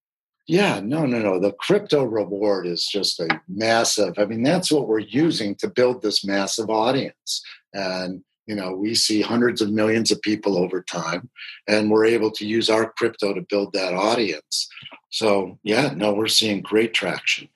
Yeah, 0.48 0.80
no, 0.80 1.06
no, 1.06 1.18
no. 1.18 1.38
The 1.38 1.52
crypto 1.52 2.04
reward 2.04 2.66
is 2.66 2.86
just 2.86 3.20
a 3.20 3.28
massive. 3.48 4.14
I 4.18 4.24
mean, 4.24 4.42
that's 4.42 4.72
what 4.72 4.88
we're 4.88 4.98
using 4.98 5.54
to 5.56 5.68
build 5.68 6.02
this 6.02 6.24
massive 6.24 6.68
audience. 6.68 7.42
And, 7.72 8.22
you 8.46 8.56
know, 8.56 8.72
we 8.72 8.94
see 8.94 9.22
hundreds 9.22 9.62
of 9.62 9.70
millions 9.70 10.10
of 10.10 10.20
people 10.20 10.58
over 10.58 10.82
time, 10.82 11.30
and 11.68 11.90
we're 11.90 12.06
able 12.06 12.32
to 12.32 12.46
use 12.46 12.68
our 12.68 12.92
crypto 12.98 13.32
to 13.32 13.42
build 13.48 13.72
that 13.74 13.94
audience. 13.94 14.68
So, 15.10 15.58
yeah, 15.62 15.94
no, 15.94 16.12
we're 16.12 16.26
seeing 16.26 16.60
great 16.60 16.92
traction. 16.92 17.48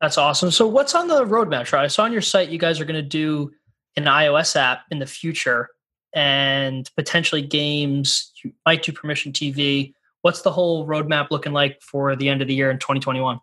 That's 0.00 0.16
awesome. 0.16 0.50
So, 0.50 0.66
what's 0.66 0.94
on 0.94 1.08
the 1.08 1.24
roadmap? 1.24 1.72
I 1.74 1.86
saw 1.86 2.04
on 2.04 2.12
your 2.12 2.22
site 2.22 2.48
you 2.48 2.58
guys 2.58 2.80
are 2.80 2.86
going 2.86 2.94
to 2.94 3.02
do 3.02 3.52
an 3.96 4.04
iOS 4.04 4.56
app 4.56 4.84
in 4.90 4.98
the 4.98 5.06
future 5.06 5.68
and 6.14 6.90
potentially 6.96 7.42
games. 7.42 8.32
You 8.42 8.52
might 8.66 8.82
do 8.82 8.92
Permission 8.92 9.32
TV 9.32 9.94
what's 10.22 10.42
the 10.42 10.50
whole 10.50 10.86
roadmap 10.86 11.30
looking 11.30 11.52
like 11.52 11.80
for 11.82 12.16
the 12.16 12.28
end 12.28 12.40
of 12.40 12.48
the 12.48 12.54
year 12.54 12.70
in 12.70 12.78
2021? 12.78 13.38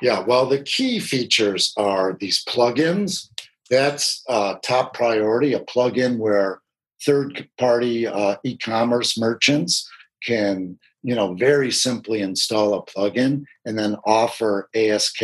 Yeah, 0.00 0.20
well, 0.20 0.46
the 0.46 0.62
key 0.62 1.00
features 1.00 1.72
are 1.76 2.16
these 2.18 2.44
plugins. 2.44 3.28
That's 3.70 4.22
uh, 4.28 4.56
top 4.62 4.94
priority. 4.94 5.54
A 5.54 5.60
plugin 5.60 6.18
where 6.18 6.60
third-party 7.04 8.06
uh, 8.06 8.36
e-commerce 8.44 9.18
merchants 9.18 9.88
can, 10.24 10.78
you 11.02 11.14
know, 11.14 11.34
very 11.34 11.70
simply 11.70 12.20
install 12.20 12.74
a 12.74 12.82
plugin 12.84 13.44
and 13.64 13.78
then 13.78 13.96
offer 14.04 14.68
ASK 14.74 15.22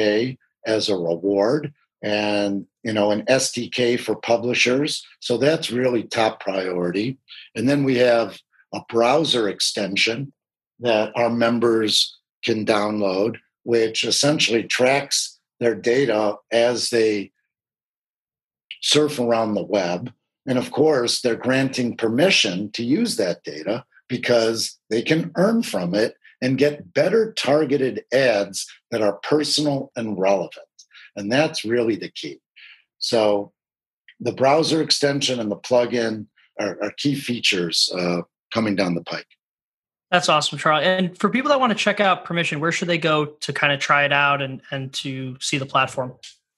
as 0.67 0.89
a 0.89 0.97
reward, 0.97 1.73
and 2.03 2.67
you 2.83 2.93
know, 2.93 3.11
an 3.11 3.23
SDK 3.27 4.01
for 4.01 4.17
publishers. 4.17 5.07
So 5.21 5.37
that's 5.37 5.71
really 5.71 6.05
top 6.05 6.41
priority. 6.41 7.19
And 7.55 7.69
then 7.69 7.85
we 7.85 7.97
have 7.97 8.39
a 8.73 8.81
browser 8.89 9.49
extension 9.49 10.33
that 10.81 11.13
our 11.17 11.29
members 11.29 12.17
can 12.45 12.65
download, 12.65 13.37
which 13.65 14.05
essentially 14.05 14.63
tracks 14.63 15.39
their 15.61 15.75
data 15.75 16.37
as 16.53 16.91
they 16.91 17.33
surf 18.81 19.19
around 19.19 19.55
the 19.55 19.65
web. 19.65 20.13
And 20.47 20.57
of 20.57 20.71
course, 20.71 21.21
they're 21.21 21.37
granting 21.37 21.97
permission 21.97 22.71
to 22.73 22.85
use 22.85 23.17
that 23.17 23.43
data 23.43 23.85
because 24.09 24.79
they 24.89 25.03
can 25.03 25.31
earn 25.37 25.63
from 25.63 25.95
it 25.95 26.15
and 26.41 26.57
get 26.57 26.95
better 26.95 27.35
targeted 27.35 28.05
ads 28.13 28.67
that 28.91 29.03
are 29.03 29.19
personal 29.25 29.91
and 29.97 30.19
relevant. 30.19 30.68
And 31.17 31.31
that's 31.31 31.65
really 31.65 31.97
the 31.97 32.11
key. 32.11 32.41
So, 32.99 33.53
the 34.21 34.33
browser 34.33 34.83
extension 34.83 35.39
and 35.39 35.51
the 35.51 35.57
plugin 35.57 36.27
are, 36.59 36.77
are 36.83 36.93
key 36.97 37.15
features 37.15 37.89
uh, 37.97 38.23
coming 38.53 38.75
down 38.75 38.95
the 38.95 39.05
pike. 39.05 39.27
That's 40.11 40.29
awesome, 40.29 40.59
Charlie. 40.59 40.85
And 40.85 41.17
for 41.19 41.29
people 41.29 41.51
that 41.51 41.61
want 41.61 41.71
to 41.71 41.79
check 41.79 42.01
out 42.01 42.25
Permission, 42.25 42.61
where 42.61 42.73
should 42.73 42.89
they 42.89 42.99
go 42.99 43.27
to 43.27 43.53
kind 43.53 43.73
of 43.73 43.79
try 43.79 44.05
it 44.05 44.13
out 44.13 44.41
and, 44.41 44.63
and 44.71 44.93
to 44.95 45.37
see 45.41 45.59
the 45.59 45.67
platform? 45.67 46.15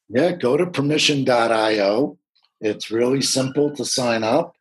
Yeah, 0.08 0.32
go 0.32 0.56
to 0.56 0.66
permission.io. 0.66 2.18
It's 2.60 2.90
really 2.90 3.22
simple 3.22 3.74
to 3.74 3.84
sign 3.84 4.22
up. 4.22 4.54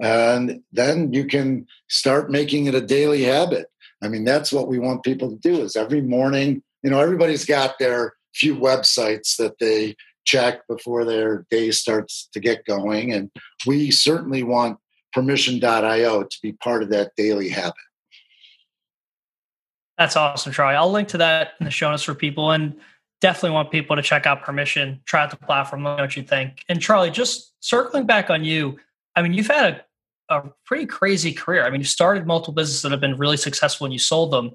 And 0.00 0.62
then 0.72 1.12
you 1.12 1.24
can 1.24 1.66
start 1.88 2.30
making 2.30 2.66
it 2.66 2.74
a 2.74 2.80
daily 2.80 3.22
habit. 3.22 3.66
I 4.02 4.08
mean, 4.08 4.24
that's 4.24 4.52
what 4.52 4.68
we 4.68 4.78
want 4.78 5.04
people 5.04 5.30
to 5.30 5.36
do 5.36 5.62
is 5.62 5.74
every 5.74 6.02
morning, 6.02 6.62
you 6.82 6.90
know, 6.90 7.00
everybody's 7.00 7.46
got 7.46 7.78
their 7.78 8.12
few 8.36 8.54
websites 8.54 9.36
that 9.36 9.58
they 9.58 9.96
check 10.24 10.66
before 10.68 11.04
their 11.04 11.46
day 11.50 11.70
starts 11.70 12.28
to 12.32 12.40
get 12.40 12.64
going. 12.64 13.12
And 13.12 13.30
we 13.66 13.90
certainly 13.90 14.42
want 14.42 14.78
permission.io 15.12 16.22
to 16.24 16.38
be 16.42 16.52
part 16.52 16.82
of 16.82 16.90
that 16.90 17.12
daily 17.16 17.48
habit. 17.48 17.74
That's 19.96 20.16
awesome, 20.16 20.52
Troy. 20.52 20.74
I'll 20.74 20.92
link 20.92 21.08
to 21.08 21.18
that 21.18 21.52
in 21.58 21.64
the 21.64 21.70
show 21.70 21.90
notes 21.90 22.02
for 22.02 22.14
people 22.14 22.50
and 22.50 22.78
definitely 23.22 23.52
want 23.52 23.70
people 23.70 23.96
to 23.96 24.02
check 24.02 24.26
out 24.26 24.42
Permission, 24.42 25.00
try 25.06 25.22
out 25.22 25.30
the 25.30 25.36
platform, 25.36 25.84
let 25.84 25.92
me 25.92 25.96
know 25.96 26.02
what 26.02 26.16
you 26.16 26.22
think. 26.22 26.62
And 26.68 26.82
Charlie, 26.82 27.10
just 27.10 27.54
circling 27.60 28.04
back 28.04 28.28
on 28.28 28.44
you, 28.44 28.78
I 29.14 29.22
mean, 29.22 29.32
you've 29.32 29.46
had 29.46 29.84
a, 30.28 30.36
a 30.36 30.52
pretty 30.66 30.84
crazy 30.84 31.32
career. 31.32 31.64
I 31.64 31.70
mean, 31.70 31.80
you 31.80 31.86
started 31.86 32.26
multiple 32.26 32.52
businesses 32.52 32.82
that 32.82 32.90
have 32.90 33.00
been 33.00 33.16
really 33.16 33.38
successful 33.38 33.86
and 33.86 33.92
you 33.94 33.98
sold 33.98 34.32
them. 34.32 34.50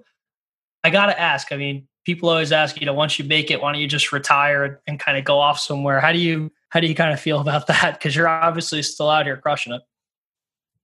I 0.83 0.91
got 0.91 1.07
to 1.07 1.19
ask, 1.19 1.51
I 1.51 1.57
mean, 1.57 1.87
people 2.05 2.29
always 2.29 2.51
ask, 2.51 2.79
you 2.79 2.85
know, 2.85 2.93
once 2.93 3.19
you 3.19 3.25
make 3.25 3.51
it, 3.51 3.61
why 3.61 3.71
don't 3.71 3.81
you 3.81 3.87
just 3.87 4.11
retire 4.11 4.81
and 4.87 4.99
kind 4.99 5.17
of 5.17 5.23
go 5.23 5.39
off 5.39 5.59
somewhere? 5.59 5.99
How 5.99 6.11
do 6.11 6.19
you, 6.19 6.51
how 6.69 6.79
do 6.79 6.87
you 6.87 6.95
kind 6.95 7.13
of 7.13 7.19
feel 7.19 7.39
about 7.39 7.67
that? 7.67 7.93
Because 7.93 8.15
you're 8.15 8.27
obviously 8.27 8.81
still 8.83 9.09
out 9.09 9.25
here 9.25 9.37
crushing 9.37 9.73
it. 9.73 9.81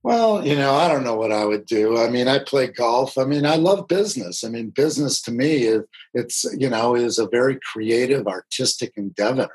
Well, 0.03 0.45
you 0.45 0.55
know, 0.55 0.73
I 0.73 0.87
don't 0.87 1.03
know 1.03 1.15
what 1.15 1.33
I 1.33 1.43
would 1.43 1.65
do. 1.65 1.97
I 1.97 2.09
mean, 2.09 2.27
I 2.27 2.39
play 2.39 2.67
golf. 2.67 3.17
I 3.17 3.25
mean, 3.25 3.45
I 3.45 3.55
love 3.55 3.89
business. 3.89 4.43
I 4.43 4.49
mean, 4.49 4.69
business 4.69 5.21
to 5.23 5.31
me 5.31 5.63
is 5.63 5.81
it's 6.13 6.45
you 6.57 6.69
know 6.69 6.95
is 6.95 7.17
a 7.17 7.27
very 7.27 7.59
creative, 7.73 8.25
artistic 8.25 8.93
endeavor. 8.95 9.49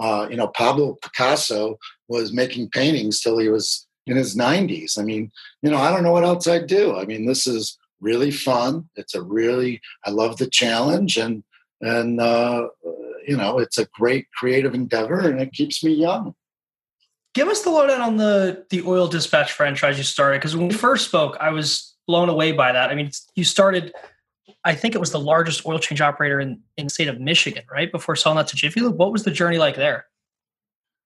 Uh, 0.00 0.26
you 0.28 0.36
know, 0.36 0.48
Pablo 0.48 0.98
Picasso 1.02 1.78
was 2.08 2.32
making 2.32 2.70
paintings 2.70 3.20
till 3.20 3.38
he 3.38 3.48
was 3.48 3.86
in 4.06 4.16
his 4.16 4.34
90s. 4.34 4.98
I 4.98 5.02
mean, 5.02 5.30
you 5.62 5.70
know, 5.70 5.78
I 5.78 5.92
don't 5.92 6.02
know 6.02 6.10
what 6.10 6.24
else 6.24 6.48
I'd 6.48 6.66
do. 6.66 6.96
I 6.96 7.04
mean, 7.04 7.26
this 7.26 7.46
is 7.46 7.78
really 8.02 8.30
fun. 8.30 8.88
It's 8.96 9.14
a 9.14 9.22
really 9.22 9.80
I 10.04 10.10
love 10.10 10.36
the 10.36 10.50
challenge 10.50 11.16
and 11.16 11.42
and 11.80 12.20
uh, 12.20 12.68
you 13.26 13.36
know, 13.36 13.58
it's 13.58 13.78
a 13.78 13.86
great 13.86 14.26
creative 14.32 14.74
endeavor 14.74 15.20
and 15.20 15.40
it 15.40 15.52
keeps 15.52 15.82
me 15.82 15.92
young. 15.94 16.34
Give 17.34 17.48
us 17.48 17.62
the 17.62 17.70
lowdown 17.70 18.02
on 18.02 18.16
the 18.18 18.66
the 18.70 18.82
oil 18.82 19.08
dispatch 19.08 19.52
franchise 19.52 19.96
you 19.96 20.04
started 20.04 20.38
because 20.40 20.54
when 20.54 20.68
we 20.68 20.74
first 20.74 21.06
spoke, 21.06 21.36
I 21.40 21.50
was 21.50 21.94
blown 22.06 22.28
away 22.28 22.52
by 22.52 22.72
that. 22.72 22.90
I 22.90 22.94
mean, 22.94 23.10
you 23.34 23.44
started, 23.44 23.92
I 24.64 24.74
think 24.74 24.94
it 24.94 24.98
was 24.98 25.12
the 25.12 25.20
largest 25.20 25.64
oil 25.64 25.78
change 25.78 26.00
operator 26.00 26.40
in 26.40 26.60
in 26.76 26.86
the 26.86 26.90
state 26.90 27.08
of 27.08 27.20
Michigan, 27.20 27.64
right? 27.72 27.90
Before 27.90 28.16
selling 28.16 28.36
that 28.36 28.48
to 28.48 28.56
Jiffy 28.56 28.80
Lube, 28.80 28.98
what 28.98 29.12
was 29.12 29.24
the 29.24 29.30
journey 29.30 29.58
like 29.58 29.76
there? 29.76 30.06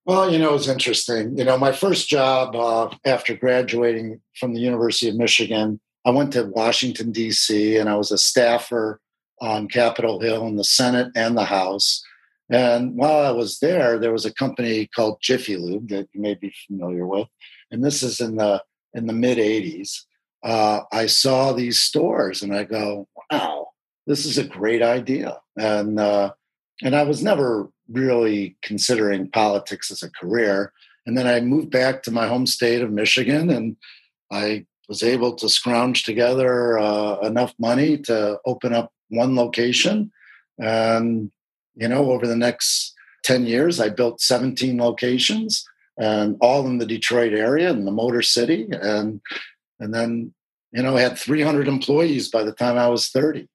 Well, 0.05 0.33
you 0.33 0.39
know, 0.39 0.51
it 0.51 0.53
was 0.53 0.69
interesting. 0.69 1.37
You 1.37 1.45
know, 1.45 1.59
my 1.59 1.73
first 1.73 2.09
job 2.09 2.55
uh, 2.55 2.91
after 3.05 3.35
graduating 3.35 4.21
from 4.39 4.55
the 4.55 4.61
University 4.61 5.09
of 5.09 5.17
Michigan, 5.17 5.81
I 6.07 6.11
went 6.11 6.33
to 6.35 6.45
Washington 6.45 7.11
D.C. 7.11 7.77
and 7.77 7.89
I 7.89 7.97
was 7.97 8.13
a 8.13 8.19
staffer 8.19 9.01
on 9.41 9.67
Capitol 9.67 10.21
Hill 10.21 10.47
in 10.47 10.55
the 10.55 10.65
Senate 10.65 11.11
and 11.17 11.37
the 11.37 11.45
House. 11.45 12.01
And 12.49 12.95
while 12.95 13.27
I 13.27 13.33
was 13.33 13.59
there, 13.59 13.99
there 13.99 14.13
was 14.13 14.25
a 14.25 14.33
company 14.33 14.87
called 14.87 15.19
Jiffy 15.21 15.57
Lube 15.57 15.89
that 15.89 16.09
you 16.13 16.21
may 16.21 16.35
be 16.35 16.55
familiar 16.69 17.05
with, 17.05 17.27
and 17.73 17.85
this 17.85 18.05
is 18.05 18.21
in 18.21 18.37
the 18.37 18.63
in 18.95 19.09
the 19.09 19.13
mid 19.13 19.39
'80s. 19.39 20.03
Uh, 20.45 20.83
I 20.93 21.07
saw 21.07 21.53
these 21.53 21.83
stores, 21.83 22.43
and 22.43 22.55
I 22.55 22.63
go, 22.63 23.09
"Wow, 23.33 23.71
this 24.07 24.25
is 24.25 24.39
a 24.39 24.45
great 24.45 24.81
idea." 24.81 25.39
And 25.57 25.99
uh, 25.99 26.35
and 26.85 26.95
I 26.95 27.03
was 27.03 27.21
never 27.21 27.69
really 27.91 28.57
considering 28.63 29.29
politics 29.29 29.91
as 29.91 30.05
a 30.05 30.11
career. 30.11 30.73
And 31.05 31.19
then 31.19 31.27
I 31.27 31.41
moved 31.41 31.71
back 31.71 32.05
to 32.05 32.13
my 32.13 32.29
home 32.29 32.47
state 32.47 32.81
of 32.81 32.93
Michigan, 32.93 33.51
and 33.51 33.77
I 34.31 34.67
was 34.89 35.03
able 35.03 35.35
to 35.35 35.49
scrounge 35.49 36.05
together 36.05 36.79
uh, 36.79 37.19
enough 37.21 37.55
money 37.59 37.99
to 37.99 38.39
open 38.45 38.73
up 38.73 38.93
one 39.09 39.35
location 39.35 40.11
and 40.59 41.31
you 41.77 41.89
know, 41.89 42.11
over 42.11 42.27
the 42.27 42.37
next 42.37 42.95
10 43.25 43.47
years, 43.47 43.79
I 43.79 43.91
built 43.91 44.21
17 44.21 44.79
locations 44.79 45.65
and 45.99 46.37
all 46.41 46.67
in 46.67 46.79
the 46.79 46.87
Detroit 46.87 47.33
area 47.33 47.71
in 47.71 47.85
the 47.85 47.93
Motor 47.93 48.23
City. 48.23 48.67
And, 48.71 49.21
and 49.79 49.95
then, 49.95 50.35
you 50.73 50.83
know, 50.83 50.97
I 50.97 51.03
had 51.03 51.19
300 51.19 51.69
employees 51.69 52.29
by 52.29 52.43
the 52.43 52.53
time 52.53 52.77
I 52.77 52.89
was 52.89 53.09
30 53.09 53.47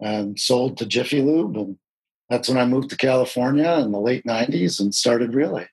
and 0.00 0.38
sold 0.38 0.76
to 0.78 0.86
Jiffy 0.86 1.22
Lube. 1.22 1.56
And 1.56 1.78
that's 2.28 2.48
when 2.48 2.58
I 2.58 2.66
moved 2.66 2.90
to 2.90 2.96
California 2.96 3.70
in 3.78 3.92
the 3.92 4.00
late 4.00 4.24
90s 4.24 4.80
and 4.80 4.94
started 4.94 5.32
RealAge. 5.32 5.68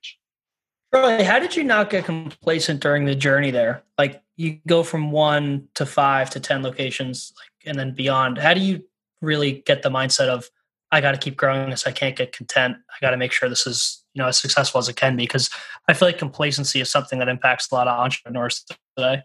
Charlie, 0.93 1.23
how 1.23 1.39
did 1.39 1.55
you 1.55 1.63
not 1.63 1.89
get 1.89 2.05
complacent 2.05 2.81
during 2.81 3.05
the 3.05 3.15
journey 3.15 3.51
there? 3.51 3.83
Like 3.97 4.21
you 4.35 4.59
go 4.67 4.83
from 4.83 5.11
one 5.11 5.67
to 5.75 5.85
five 5.85 6.29
to 6.31 6.39
10 6.39 6.63
locations 6.63 7.33
like, 7.37 7.69
and 7.69 7.79
then 7.79 7.93
beyond. 7.93 8.37
How 8.37 8.53
do 8.53 8.61
you 8.61 8.83
really 9.21 9.63
get 9.65 9.81
the 9.81 9.89
mindset 9.89 10.27
of, 10.27 10.49
I 10.91 11.01
got 11.01 11.11
to 11.11 11.17
keep 11.17 11.35
growing 11.35 11.69
this. 11.69 11.87
I 11.87 11.91
can't 11.91 12.15
get 12.15 12.31
content. 12.31 12.77
I 12.89 12.95
got 13.01 13.11
to 13.11 13.17
make 13.17 13.31
sure 13.31 13.49
this 13.49 13.65
is 13.65 14.05
you 14.15 14.21
know 14.21 14.29
as 14.29 14.39
successful 14.39 14.79
as 14.79 14.89
it 14.89 14.95
can 14.95 15.15
be 15.15 15.23
because 15.23 15.49
I 15.87 15.93
feel 15.93 16.07
like 16.07 16.17
complacency 16.17 16.81
is 16.81 16.89
something 16.89 17.19
that 17.19 17.27
impacts 17.27 17.69
a 17.71 17.75
lot 17.75 17.87
of 17.87 17.99
entrepreneurs 17.99 18.65
today. 18.97 19.21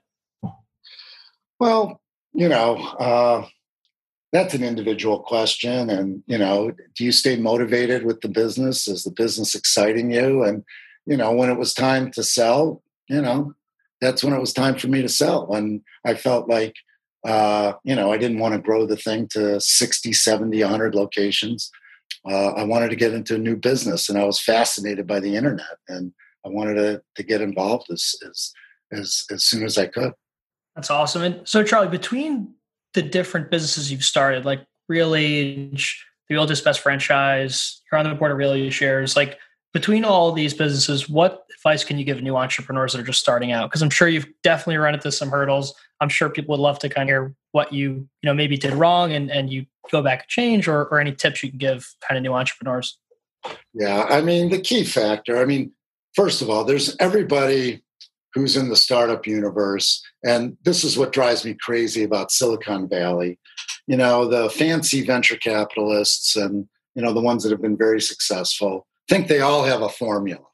Well, 1.58 2.00
you 2.32 2.48
know, 2.48 2.76
uh, 2.76 3.46
that's 4.32 4.54
an 4.54 4.62
individual 4.62 5.20
question, 5.20 5.90
and 5.90 6.22
you 6.26 6.38
know, 6.38 6.72
do 6.96 7.04
you 7.04 7.12
stay 7.12 7.36
motivated 7.36 8.04
with 8.04 8.20
the 8.20 8.28
business? 8.28 8.86
Is 8.88 9.04
the 9.04 9.10
business 9.10 9.54
exciting 9.54 10.10
you? 10.10 10.42
And 10.42 10.64
you 11.06 11.16
know, 11.16 11.32
when 11.32 11.50
it 11.50 11.58
was 11.58 11.72
time 11.72 12.10
to 12.12 12.22
sell, 12.22 12.82
you 13.08 13.22
know, 13.22 13.54
that's 14.00 14.24
when 14.24 14.32
it 14.32 14.40
was 14.40 14.52
time 14.52 14.76
for 14.76 14.88
me 14.88 15.02
to 15.02 15.08
sell. 15.08 15.46
When 15.46 15.82
I 16.04 16.14
felt 16.14 16.48
like 16.48 16.74
uh, 17.26 17.74
you 17.84 17.94
know, 17.94 18.12
I 18.12 18.16
didn't 18.16 18.38
want 18.38 18.54
to 18.54 18.60
grow 18.60 18.86
the 18.86 18.96
thing 18.96 19.28
to 19.32 19.60
60, 19.60 20.12
70, 20.12 20.60
100 20.60 20.94
locations. 20.94 21.70
Uh, 22.28 22.52
I 22.52 22.64
wanted 22.64 22.90
to 22.90 22.96
get 22.96 23.12
into 23.12 23.34
a 23.34 23.38
new 23.38 23.56
business 23.56 24.08
and 24.08 24.18
I 24.18 24.24
was 24.24 24.40
fascinated 24.40 25.06
by 25.06 25.20
the 25.20 25.36
internet 25.36 25.78
and 25.88 26.12
I 26.44 26.48
wanted 26.48 26.74
to, 26.74 27.02
to 27.16 27.22
get 27.22 27.40
involved 27.40 27.90
as, 27.90 28.14
as, 28.26 28.52
as, 28.92 29.24
as 29.30 29.44
soon 29.44 29.64
as 29.64 29.76
I 29.76 29.86
could. 29.86 30.12
That's 30.74 30.90
awesome. 30.90 31.22
And 31.22 31.46
so, 31.46 31.62
Charlie, 31.62 31.88
between 31.88 32.54
the 32.94 33.02
different 33.02 33.50
businesses 33.50 33.90
you've 33.90 34.04
started, 34.04 34.44
like 34.44 34.64
RealAge, 34.90 35.94
the 36.28 36.36
oldest 36.36 36.64
best 36.64 36.80
franchise. 36.80 37.82
You're 37.90 37.98
on 37.98 38.08
the 38.08 38.14
board 38.14 38.32
of 38.32 38.38
Real 38.38 38.52
Age 38.52 38.72
Shares. 38.72 39.16
Like 39.16 39.38
between 39.72 40.04
all 40.04 40.32
these 40.32 40.52
businesses, 40.52 41.08
what 41.08 41.44
advice 41.56 41.84
can 41.84 41.98
you 41.98 42.04
give 42.04 42.22
new 42.22 42.36
entrepreneurs 42.36 42.92
that 42.92 43.00
are 43.00 43.04
just 43.04 43.20
starting 43.20 43.52
out? 43.52 43.70
Because 43.70 43.82
I'm 43.82 43.90
sure 43.90 44.08
you've 44.08 44.26
definitely 44.42 44.78
run 44.78 44.94
into 44.94 45.12
some 45.12 45.30
hurdles. 45.30 45.74
I'm 46.00 46.08
sure 46.08 46.28
people 46.28 46.54
would 46.54 46.62
love 46.62 46.78
to 46.80 46.88
kind 46.88 47.08
of 47.08 47.12
hear 47.12 47.34
what 47.52 47.72
you 47.72 47.90
you 47.90 48.08
know 48.24 48.34
maybe 48.34 48.56
did 48.56 48.72
wrong 48.72 49.12
and 49.12 49.30
and 49.30 49.50
you 49.50 49.66
go 49.90 50.02
back 50.02 50.20
and 50.20 50.28
change, 50.28 50.68
or 50.68 50.86
or 50.86 51.00
any 51.00 51.12
tips 51.12 51.42
you 51.42 51.50
can 51.50 51.58
give 51.58 51.94
kind 52.06 52.16
of 52.16 52.22
new 52.22 52.32
entrepreneurs. 52.32 52.98
Yeah, 53.72 54.06
I 54.08 54.20
mean 54.20 54.50
the 54.50 54.60
key 54.60 54.84
factor. 54.84 55.38
I 55.38 55.44
mean, 55.44 55.72
first 56.14 56.42
of 56.42 56.50
all, 56.50 56.64
there's 56.64 56.96
everybody 56.98 57.82
who's 58.34 58.56
in 58.56 58.68
the 58.68 58.76
startup 58.76 59.26
universe, 59.26 60.02
and 60.24 60.56
this 60.64 60.82
is 60.82 60.96
what 60.96 61.12
drives 61.12 61.44
me 61.44 61.54
crazy 61.60 62.02
about 62.02 62.32
Silicon 62.32 62.88
Valley. 62.88 63.38
You 63.86 63.96
know, 63.96 64.26
the 64.26 64.50
fancy 64.50 65.04
venture 65.04 65.36
capitalists 65.36 66.34
and 66.34 66.68
you 66.96 67.02
know 67.02 67.12
the 67.12 67.20
ones 67.20 67.44
that 67.44 67.52
have 67.52 67.62
been 67.62 67.76
very 67.76 68.00
successful 68.00 68.86
think 69.10 69.26
they 69.26 69.40
all 69.40 69.64
have 69.64 69.82
a 69.82 69.88
formula. 69.88 70.46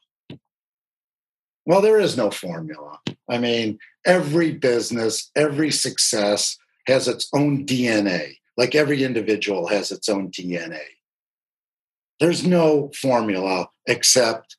Well, 1.67 1.79
there 1.79 1.99
is 1.99 2.17
no 2.17 2.31
formula. 2.31 2.97
I 3.29 3.37
mean, 3.37 3.77
every 4.03 4.51
business, 4.51 5.29
every 5.35 5.69
success 5.69 6.57
has 6.87 7.07
its 7.07 7.29
own 7.35 7.67
DNA, 7.67 8.37
like 8.57 8.73
every 8.73 9.03
individual 9.03 9.67
has 9.67 9.91
its 9.91 10.09
own 10.09 10.31
DNA. 10.31 10.81
There's 12.19 12.47
no 12.47 12.89
formula 12.99 13.69
except 13.85 14.57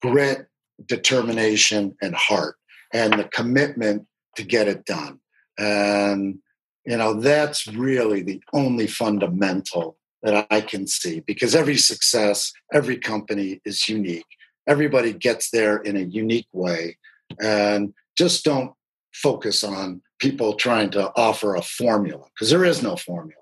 grit, 0.00 0.46
determination, 0.86 1.96
and 2.00 2.14
heart, 2.14 2.56
and 2.94 3.12
the 3.12 3.24
commitment 3.24 4.06
to 4.36 4.42
get 4.42 4.68
it 4.68 4.86
done. 4.86 5.20
And, 5.58 6.38
you 6.86 6.96
know, 6.96 7.12
that's 7.20 7.66
really 7.66 8.22
the 8.22 8.40
only 8.54 8.86
fundamental 8.86 9.98
that 10.26 10.46
I 10.50 10.60
can 10.60 10.88
see 10.88 11.20
because 11.20 11.54
every 11.54 11.76
success, 11.76 12.52
every 12.72 12.98
company 12.98 13.60
is 13.64 13.88
unique. 13.88 14.26
Everybody 14.66 15.12
gets 15.12 15.50
there 15.50 15.76
in 15.76 15.96
a 15.96 16.00
unique 16.00 16.48
way. 16.52 16.98
And 17.40 17.94
just 18.18 18.44
don't 18.44 18.72
focus 19.14 19.62
on 19.62 20.02
people 20.18 20.54
trying 20.54 20.90
to 20.90 21.12
offer 21.16 21.54
a 21.54 21.62
formula 21.62 22.24
because 22.34 22.50
there 22.50 22.64
is 22.64 22.82
no 22.82 22.96
formula. 22.96 23.40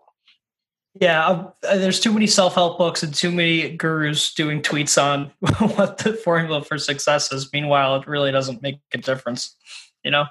Yeah, 1.01 1.27
uh, 1.27 1.77
there's 1.77 2.01
too 2.01 2.13
many 2.13 2.27
self 2.27 2.55
help 2.55 2.77
books 2.77 3.03
and 3.03 3.15
too 3.15 3.33
many 3.33 3.77
gurus 3.77 4.35
doing 4.35 4.61
tweets 4.61 5.03
on 5.03 5.33
what 5.77 5.99
the 5.99 6.13
formula 6.13 6.63
for 6.63 6.77
success 6.77 7.33
is. 7.33 7.51
Meanwhile, 7.53 7.97
it 7.97 8.07
really 8.07 8.31
doesn't 8.31 8.61
make 8.61 8.79
a 8.93 8.99
difference, 8.99 9.57
you 10.05 10.11
know? 10.11 10.27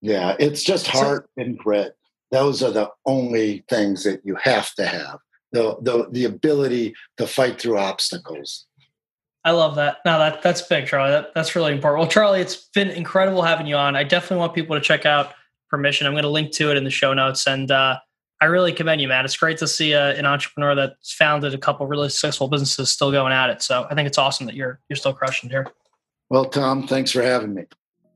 Yeah, 0.00 0.34
it's 0.40 0.64
just 0.64 0.86
heart 0.86 1.28
so, 1.36 1.44
and 1.44 1.58
grit. 1.58 1.94
Those 2.30 2.62
are 2.62 2.70
the 2.70 2.90
only 3.04 3.64
things 3.68 4.04
that 4.04 4.22
you 4.24 4.34
have 4.36 4.72
to 4.74 4.86
have 4.86 5.18
the, 5.52 5.76
the, 5.80 6.08
the 6.10 6.24
ability 6.24 6.94
to 7.16 7.26
fight 7.26 7.60
through 7.60 7.78
obstacles. 7.78 8.66
I 9.44 9.52
love 9.52 9.76
that. 9.76 9.98
No, 10.04 10.18
that 10.18 10.42
that's 10.42 10.60
big, 10.62 10.86
Charlie. 10.86 11.10
That, 11.10 11.32
that's 11.34 11.54
really 11.54 11.72
important. 11.72 12.00
Well, 12.00 12.10
Charlie, 12.10 12.40
it's 12.40 12.68
been 12.74 12.90
incredible 12.90 13.40
having 13.42 13.66
you 13.66 13.76
on. 13.76 13.96
I 13.96 14.02
definitely 14.02 14.38
want 14.38 14.54
people 14.54 14.76
to 14.76 14.82
check 14.82 15.06
out 15.06 15.32
Permission. 15.70 16.06
I'm 16.06 16.12
going 16.12 16.24
to 16.24 16.28
link 16.28 16.52
to 16.52 16.70
it 16.70 16.76
in 16.76 16.84
the 16.84 16.90
show 16.90 17.14
notes, 17.14 17.46
and 17.46 17.70
uh, 17.70 17.98
I 18.40 18.44
really 18.46 18.72
commend 18.72 19.00
you, 19.00 19.08
man. 19.08 19.24
It's 19.24 19.36
great 19.36 19.56
to 19.58 19.68
see 19.68 19.94
uh, 19.94 20.12
an 20.14 20.26
entrepreneur 20.26 20.74
that's 20.74 21.12
founded 21.14 21.54
a 21.54 21.58
couple 21.58 21.86
really 21.86 22.08
successful 22.08 22.48
businesses 22.48 22.90
still 22.90 23.10
going 23.10 23.32
at 23.32 23.48
it. 23.48 23.62
So 23.62 23.86
I 23.90 23.94
think 23.94 24.06
it's 24.06 24.18
awesome 24.18 24.46
that 24.46 24.54
you're 24.54 24.80
you're 24.88 24.96
still 24.96 25.14
crushing 25.14 25.48
here. 25.48 25.66
Well, 26.30 26.44
Tom, 26.44 26.86
thanks 26.86 27.12
for 27.12 27.22
having 27.22 27.54
me. 27.54 27.64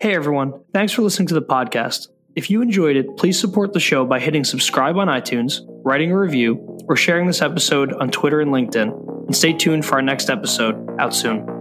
Hey, 0.01 0.15
everyone. 0.15 0.61
Thanks 0.75 0.93
for 0.93 1.03
listening 1.03 1.29
to 1.29 1.35
the 1.35 1.43
podcast. 1.43 2.09
If 2.35 2.51
you 2.51 2.63
enjoyed 2.63 2.97
it, 2.97 3.19
please 3.19 3.39
support 3.39 3.75
the 3.75 3.81
show 3.81 4.07
by 4.07 4.19
hitting 4.19 4.45
subscribe 4.45 4.97
on 4.97 5.09
iTunes, 5.09 5.61
writing 5.85 6.13
a 6.13 6.19
review, 6.19 6.79
or 6.89 6.97
sharing 6.97 7.27
this 7.27 7.43
episode 7.43 7.93
on 7.93 8.11
Twitter 8.11 8.41
and 8.41 8.51
LinkedIn. 8.51 9.27
And 9.27 9.37
stay 9.37 9.53
tuned 9.53 9.85
for 9.85 9.97
our 9.97 10.03
next 10.03 10.31
episode 10.31 10.75
out 10.99 11.15
soon. 11.15 11.52